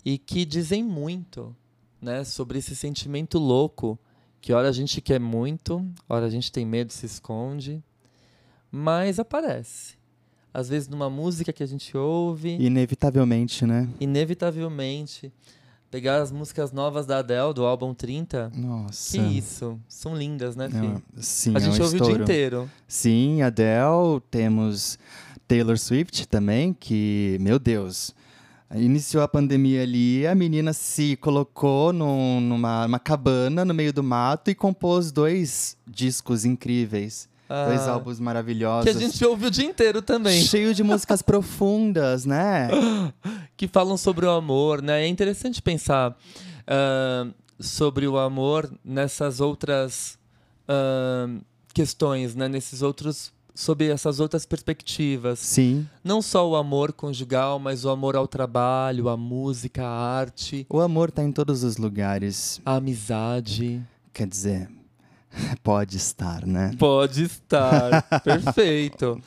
e 0.04 0.18
que 0.18 0.44
dizem 0.44 0.82
muito, 0.82 1.54
né, 2.02 2.24
sobre 2.24 2.58
esse 2.58 2.74
sentimento 2.74 3.38
louco 3.38 3.96
que 4.40 4.52
hora 4.52 4.70
a 4.70 4.72
gente 4.72 5.00
quer 5.00 5.20
muito, 5.20 5.88
hora 6.08 6.26
a 6.26 6.30
gente 6.30 6.50
tem 6.50 6.66
medo, 6.66 6.92
se 6.92 7.06
esconde, 7.06 7.80
mas 8.72 9.20
aparece. 9.20 9.97
Às 10.52 10.68
vezes 10.68 10.88
numa 10.88 11.08
música 11.10 11.52
que 11.52 11.62
a 11.62 11.66
gente 11.66 11.96
ouve. 11.96 12.56
Inevitavelmente, 12.58 13.64
né? 13.66 13.88
Inevitavelmente. 14.00 15.32
Pegar 15.90 16.20
as 16.20 16.30
músicas 16.30 16.70
novas 16.70 17.06
da 17.06 17.18
Adele, 17.18 17.54
do 17.54 17.64
álbum 17.64 17.94
30. 17.94 18.52
Nossa. 18.54 19.16
Que 19.16 19.22
isso. 19.38 19.78
São 19.88 20.14
lindas, 20.14 20.54
né, 20.54 20.68
Fih? 20.68 21.02
sim, 21.22 21.56
A 21.56 21.60
gente 21.60 21.78
é 21.78 21.82
um 21.82 21.84
ouve 21.84 21.96
estouro. 21.96 22.12
o 22.12 22.16
dia 22.16 22.22
inteiro. 22.24 22.70
Sim, 22.86 23.40
Adele, 23.40 24.20
temos 24.30 24.98
Taylor 25.46 25.78
Swift 25.78 26.28
também, 26.28 26.74
que, 26.78 27.38
meu 27.40 27.58
Deus, 27.58 28.14
iniciou 28.74 29.22
a 29.22 29.28
pandemia 29.28 29.82
ali, 29.82 30.26
a 30.26 30.34
menina 30.34 30.74
se 30.74 31.16
colocou 31.16 31.90
num, 31.90 32.38
numa 32.38 32.98
cabana 32.98 33.64
no 33.64 33.72
meio 33.72 33.92
do 33.92 34.02
mato 34.02 34.50
e 34.50 34.54
compôs 34.54 35.10
dois 35.10 35.74
discos 35.86 36.44
incríveis. 36.44 37.30
Dois 37.48 37.80
Ah, 37.88 37.92
álbuns 37.92 38.20
maravilhosos. 38.20 38.84
Que 38.90 38.96
a 38.96 39.00
gente 39.00 39.24
ouve 39.24 39.46
o 39.46 39.50
dia 39.50 39.64
inteiro 39.64 40.02
também. 40.02 40.42
Cheio 40.42 40.74
de 40.74 40.82
músicas 40.82 41.22
profundas, 41.22 42.24
né? 42.26 42.68
que 43.56 43.66
falam 43.66 43.96
sobre 43.96 44.26
o 44.26 44.30
amor, 44.30 44.82
né? 44.82 45.02
É 45.04 45.08
interessante 45.08 45.62
pensar 45.62 46.16
ah, 46.66 47.26
sobre 47.58 48.06
o 48.06 48.18
amor 48.18 48.70
nessas 48.84 49.40
outras 49.40 50.18
ah, 50.68 51.26
questões, 51.72 52.34
né? 52.34 52.48
Nesses 52.48 52.82
outros, 52.82 53.32
sob 53.54 53.88
essas 53.88 54.20
outras 54.20 54.44
perspectivas. 54.44 55.38
Sim. 55.38 55.88
Não 56.04 56.20
só 56.20 56.46
o 56.48 56.54
amor 56.54 56.92
conjugal, 56.92 57.58
mas 57.58 57.84
o 57.84 57.88
amor 57.90 58.14
ao 58.14 58.28
trabalho, 58.28 59.08
a 59.08 59.16
música, 59.16 59.84
a 59.86 60.18
arte, 60.18 60.66
O 60.68 60.80
amor 60.80 61.10
tá 61.10 61.22
em 61.24 61.32
todos 61.32 61.64
os 61.64 61.76
lugares. 61.78 62.60
a 62.64 62.76
amizade. 62.76 63.82
Quer 64.12 64.26
dizer, 64.26 64.68
pode 65.62 65.96
estar, 65.96 66.46
né? 66.46 66.72
Pode 66.78 67.24
estar, 67.24 68.02
perfeito. 68.22 69.20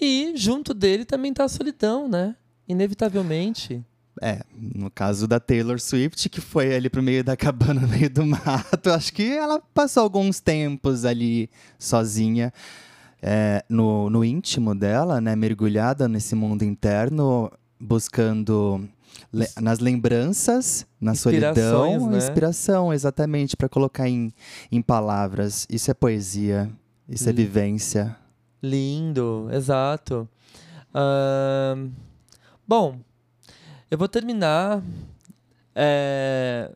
E 0.00 0.32
junto 0.36 0.74
dele 0.74 1.04
também 1.04 1.32
tá 1.32 1.44
a 1.44 1.48
solidão, 1.48 2.08
né? 2.08 2.36
Inevitavelmente. 2.68 3.84
É, 4.22 4.42
no 4.54 4.90
caso 4.90 5.26
da 5.26 5.40
Taylor 5.40 5.80
Swift, 5.80 6.28
que 6.28 6.40
foi 6.40 6.74
ali 6.74 6.88
pro 6.88 7.02
meio 7.02 7.24
da 7.24 7.36
cabana, 7.36 7.80
no 7.80 7.88
meio 7.88 8.08
do 8.08 8.24
mato, 8.24 8.90
acho 8.90 9.12
que 9.12 9.32
ela 9.32 9.60
passou 9.72 10.02
alguns 10.02 10.38
tempos 10.38 11.04
ali 11.04 11.50
sozinha, 11.78 12.52
é, 13.20 13.64
no, 13.68 14.08
no 14.10 14.24
íntimo 14.24 14.74
dela, 14.74 15.20
né, 15.20 15.34
mergulhada 15.34 16.06
nesse 16.06 16.34
mundo 16.34 16.62
interno, 16.62 17.50
buscando 17.80 18.88
le- 19.32 19.48
nas 19.60 19.78
lembranças, 19.78 20.86
na 21.00 21.14
solidão, 21.14 22.08
né? 22.10 22.18
inspiração, 22.18 22.92
exatamente, 22.92 23.56
para 23.56 23.68
colocar 23.68 24.08
em, 24.08 24.32
em 24.70 24.80
palavras. 24.82 25.66
Isso 25.70 25.90
é 25.90 25.94
poesia, 25.94 26.70
isso 27.08 27.28
é 27.28 27.32
vivência. 27.32 28.16
Lindo, 28.62 29.48
exato. 29.52 30.28
Ahn, 30.94 31.90
bom, 32.66 32.98
eu 33.90 33.98
vou 33.98 34.08
terminar, 34.08 34.82
é, 35.74 36.70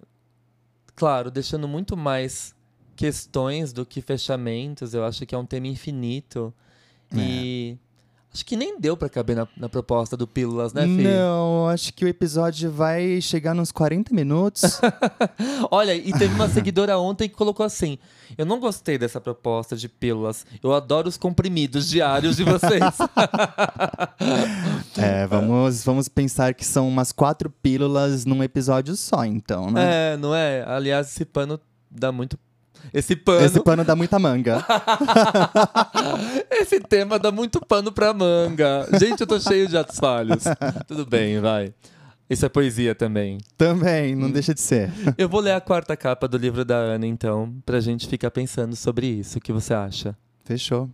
claro, 0.94 1.30
deixando 1.30 1.66
muito 1.68 1.96
mais 1.96 2.54
questões 2.96 3.72
do 3.72 3.86
que 3.86 4.00
fechamentos. 4.02 4.92
Eu 4.92 5.04
acho 5.04 5.24
que 5.24 5.34
é 5.34 5.38
um 5.38 5.46
tema 5.46 5.66
infinito. 5.68 6.52
E 7.14 7.78
acho 8.38 8.46
que 8.46 8.56
nem 8.56 8.78
deu 8.78 8.96
pra 8.96 9.08
caber 9.08 9.34
na, 9.34 9.48
na 9.56 9.68
proposta 9.68 10.16
do 10.16 10.26
Pílulas, 10.26 10.72
né, 10.72 10.82
Fih? 10.82 11.02
Não, 11.02 11.68
acho 11.68 11.92
que 11.92 12.04
o 12.04 12.08
episódio 12.08 12.70
vai 12.70 13.20
chegar 13.20 13.52
nos 13.52 13.72
40 13.72 14.14
minutos. 14.14 14.80
Olha, 15.72 15.92
e 15.92 16.12
teve 16.12 16.32
uma 16.34 16.48
seguidora 16.48 16.96
ontem 16.98 17.28
que 17.28 17.34
colocou 17.34 17.66
assim: 17.66 17.98
Eu 18.36 18.46
não 18.46 18.60
gostei 18.60 18.96
dessa 18.96 19.20
proposta 19.20 19.76
de 19.76 19.88
pílulas. 19.88 20.46
Eu 20.62 20.72
adoro 20.72 21.08
os 21.08 21.16
comprimidos 21.16 21.88
diários 21.88 22.36
de 22.36 22.44
vocês. 22.44 22.82
É, 24.96 25.26
vamos, 25.26 25.84
vamos 25.84 26.08
pensar 26.08 26.52
que 26.54 26.64
são 26.64 26.88
umas 26.88 27.12
quatro 27.12 27.48
pílulas 27.48 28.24
num 28.24 28.42
episódio 28.42 28.96
só, 28.96 29.24
então, 29.24 29.70
né? 29.70 30.14
é, 30.14 30.16
não 30.16 30.34
é? 30.34 30.64
Aliás, 30.66 31.08
esse 31.08 31.24
pano 31.24 31.60
dá 31.90 32.10
muito. 32.10 32.38
Esse 32.92 33.14
pano. 33.14 33.44
Esse 33.44 33.60
pano 33.60 33.84
dá 33.84 33.94
muita 33.94 34.18
manga. 34.18 34.64
Esse 36.50 36.80
tema 36.80 37.18
dá 37.18 37.30
muito 37.30 37.60
pano 37.64 37.92
pra 37.92 38.14
manga. 38.14 38.88
Gente, 38.98 39.20
eu 39.20 39.26
tô 39.26 39.38
cheio 39.38 39.68
de 39.68 39.76
atos 39.76 39.98
falhos. 39.98 40.44
Tudo 40.86 41.04
bem, 41.04 41.40
vai. 41.40 41.72
Isso 42.30 42.44
é 42.44 42.48
poesia 42.48 42.94
também. 42.94 43.38
Também, 43.56 44.14
não 44.14 44.30
deixa 44.30 44.52
de 44.52 44.60
ser. 44.60 44.92
Eu 45.16 45.30
vou 45.30 45.40
ler 45.40 45.52
a 45.52 45.60
quarta 45.62 45.96
capa 45.96 46.28
do 46.28 46.36
livro 46.36 46.62
da 46.62 46.76
Ana, 46.76 47.06
então, 47.06 47.54
pra 47.64 47.80
gente 47.80 48.06
ficar 48.06 48.30
pensando 48.30 48.76
sobre 48.76 49.06
isso. 49.06 49.38
O 49.38 49.40
que 49.40 49.50
você 49.50 49.72
acha? 49.72 50.14
Fechou. 50.44 50.90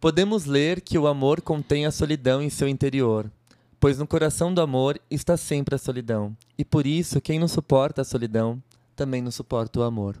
Podemos 0.00 0.44
ler 0.44 0.80
que 0.80 0.98
o 0.98 1.06
amor 1.06 1.40
contém 1.40 1.86
a 1.86 1.92
solidão 1.92 2.42
em 2.42 2.50
seu 2.50 2.66
interior, 2.66 3.30
pois 3.78 3.96
no 3.96 4.08
coração 4.08 4.52
do 4.52 4.60
amor 4.60 4.98
está 5.08 5.36
sempre 5.36 5.76
a 5.76 5.78
solidão. 5.78 6.36
E 6.58 6.64
por 6.64 6.84
isso, 6.84 7.20
quem 7.20 7.38
não 7.38 7.46
suporta 7.46 8.02
a 8.02 8.04
solidão 8.04 8.60
também 8.96 9.22
não 9.22 9.30
suporta 9.30 9.78
o 9.78 9.82
amor. 9.84 10.16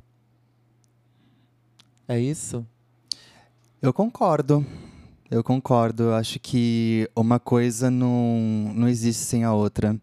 É 2.06 2.18
isso? 2.18 2.66
Eu 3.80 3.92
concordo. 3.92 4.64
Eu 5.30 5.42
concordo. 5.42 6.04
Eu 6.04 6.14
acho 6.14 6.38
que 6.38 7.08
uma 7.16 7.38
coisa 7.38 7.90
não, 7.90 8.72
não 8.74 8.88
existe 8.88 9.24
sem 9.24 9.44
a 9.44 9.52
outra. 9.52 9.98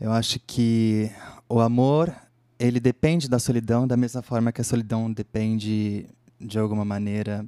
Eu 0.00 0.12
acho 0.12 0.40
que 0.40 1.10
o 1.48 1.60
amor, 1.60 2.14
ele 2.58 2.80
depende 2.80 3.28
da 3.28 3.38
solidão, 3.38 3.86
da 3.86 3.96
mesma 3.96 4.22
forma 4.22 4.50
que 4.52 4.60
a 4.60 4.64
solidão 4.64 5.12
depende, 5.12 6.06
de 6.40 6.58
alguma 6.58 6.84
maneira, 6.84 7.46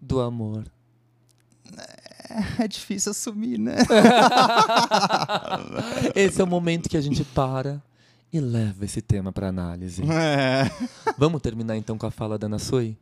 Do 0.00 0.20
amor. 0.20 0.64
É 2.58 2.66
difícil 2.66 3.10
assumir, 3.10 3.58
né? 3.58 3.76
Esse 6.14 6.40
é 6.40 6.44
o 6.44 6.46
momento 6.46 6.88
que 6.88 6.96
a 6.96 7.00
gente 7.00 7.24
para 7.24 7.82
e 8.32 8.40
leva 8.40 8.84
esse 8.84 9.02
tema 9.02 9.30
para 9.32 9.48
análise. 9.48 10.02
É. 10.02 10.64
Vamos 11.18 11.42
terminar 11.42 11.76
então 11.76 11.98
com 11.98 12.06
a 12.06 12.10
fala 12.10 12.38
da 12.38 12.46
Ana 12.46 12.58
Sui? 12.58 12.96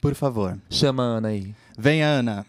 Por 0.00 0.14
favor. 0.14 0.58
Chama 0.68 1.02
a 1.02 1.06
Ana 1.06 1.28
aí. 1.28 1.54
Vem, 1.78 2.02
Ana. 2.02 2.44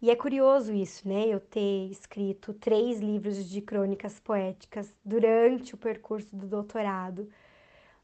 E 0.00 0.10
é 0.10 0.14
curioso 0.14 0.72
isso, 0.74 1.08
né? 1.08 1.26
Eu 1.26 1.40
ter 1.40 1.90
escrito 1.90 2.52
três 2.52 3.00
livros 3.00 3.48
de 3.48 3.60
crônicas 3.62 4.20
poéticas 4.20 4.94
durante 5.04 5.74
o 5.74 5.78
percurso 5.78 6.36
do 6.36 6.46
doutorado. 6.46 7.28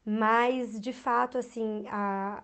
Mas, 0.05 0.79
de 0.81 0.91
fato, 0.91 1.37
assim, 1.37 1.85
a, 1.87 2.43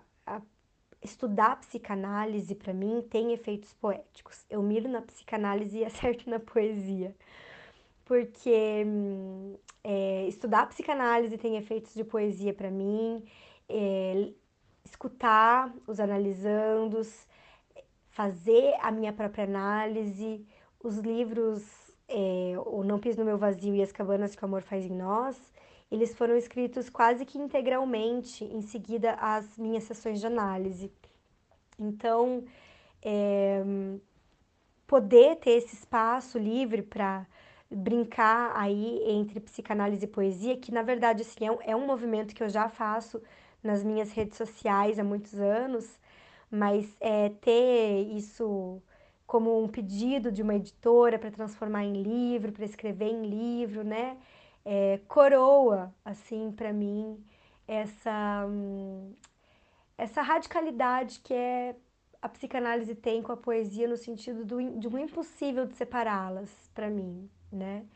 estudar 1.02 1.56
psicanálise 1.60 2.54
para 2.54 2.72
mim 2.72 3.04
tem 3.10 3.32
efeitos 3.32 3.72
poéticos. 3.74 4.44
Eu 4.48 4.62
miro 4.62 4.88
na 4.88 5.02
psicanálise 5.02 5.78
e 5.78 5.84
acerto 5.86 6.28
na 6.28 6.38
poesia. 6.38 7.14
Porque 8.04 8.84
é, 9.84 10.26
estudar 10.26 10.66
psicanálise 10.66 11.38
tem 11.38 11.56
efeitos 11.56 11.94
de 11.94 12.04
poesia 12.04 12.52
para 12.52 12.70
mim, 12.70 13.24
é, 13.68 14.30
escutar 14.84 15.72
os 15.86 16.00
analisandos, 16.00 17.26
fazer 18.08 18.74
a 18.82 18.90
minha 18.90 19.12
própria 19.12 19.44
análise, 19.44 20.44
os 20.82 20.98
livros 20.98 21.62
é, 22.08 22.54
O 22.66 22.82
Não 22.82 22.98
Pis 22.98 23.16
no 23.16 23.24
Meu 23.24 23.38
Vazio 23.38 23.74
e 23.74 23.82
As 23.82 23.92
Cabanas 23.92 24.34
que 24.34 24.42
o 24.42 24.46
Amor 24.46 24.62
Faz 24.62 24.84
em 24.84 24.96
Nós, 24.96 25.36
eles 25.90 26.14
foram 26.14 26.36
escritos 26.36 26.88
quase 26.88 27.24
que 27.24 27.38
integralmente 27.38 28.44
em 28.44 28.62
seguida 28.62 29.14
às 29.14 29.58
minhas 29.58 29.84
sessões 29.84 30.20
de 30.20 30.26
análise. 30.26 30.92
Então, 31.78 32.44
é, 33.02 33.62
poder 34.86 35.36
ter 35.36 35.52
esse 35.52 35.74
espaço 35.74 36.38
livre 36.38 36.82
para 36.82 37.26
brincar 37.70 38.52
aí 38.56 39.00
entre 39.06 39.40
psicanálise 39.40 40.04
e 40.04 40.08
poesia, 40.08 40.56
que 40.56 40.72
na 40.72 40.82
verdade 40.82 41.22
assim, 41.22 41.46
é, 41.46 41.52
um, 41.52 41.58
é 41.62 41.76
um 41.76 41.86
movimento 41.86 42.34
que 42.34 42.42
eu 42.42 42.48
já 42.48 42.68
faço 42.68 43.22
nas 43.62 43.84
minhas 43.84 44.10
redes 44.12 44.36
sociais 44.36 44.98
há 44.98 45.04
muitos 45.04 45.34
anos, 45.34 45.98
mas 46.50 46.96
é, 47.00 47.28
ter 47.28 48.08
isso 48.12 48.82
como 49.26 49.62
um 49.62 49.68
pedido 49.68 50.32
de 50.32 50.42
uma 50.42 50.56
editora 50.56 51.18
para 51.18 51.30
transformar 51.30 51.84
em 51.84 52.02
livro, 52.02 52.50
para 52.50 52.64
escrever 52.64 53.06
em 53.10 53.22
livro, 53.26 53.84
né? 53.84 54.16
É, 54.64 55.00
coroa, 55.08 55.94
assim, 56.04 56.52
para 56.52 56.72
mim, 56.72 57.24
essa, 57.66 58.46
essa 59.96 60.22
radicalidade 60.22 61.20
que 61.20 61.32
é 61.32 61.76
a 62.20 62.28
psicanálise 62.28 62.94
tem 62.94 63.22
com 63.22 63.32
a 63.32 63.36
poesia 63.36 63.88
no 63.88 63.96
sentido 63.96 64.44
do, 64.44 64.78
de 64.78 64.88
um 64.88 64.98
impossível 64.98 65.66
de 65.66 65.74
separá-las, 65.74 66.50
para 66.74 66.90
mim, 66.90 67.30
né? 67.50 67.86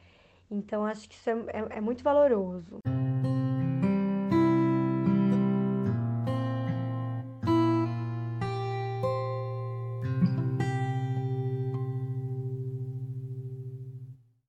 Então, 0.50 0.84
acho 0.84 1.08
que 1.08 1.14
isso 1.14 1.28
é, 1.28 1.32
é, 1.32 1.78
é 1.78 1.80
muito 1.80 2.02
valoroso. 2.02 2.78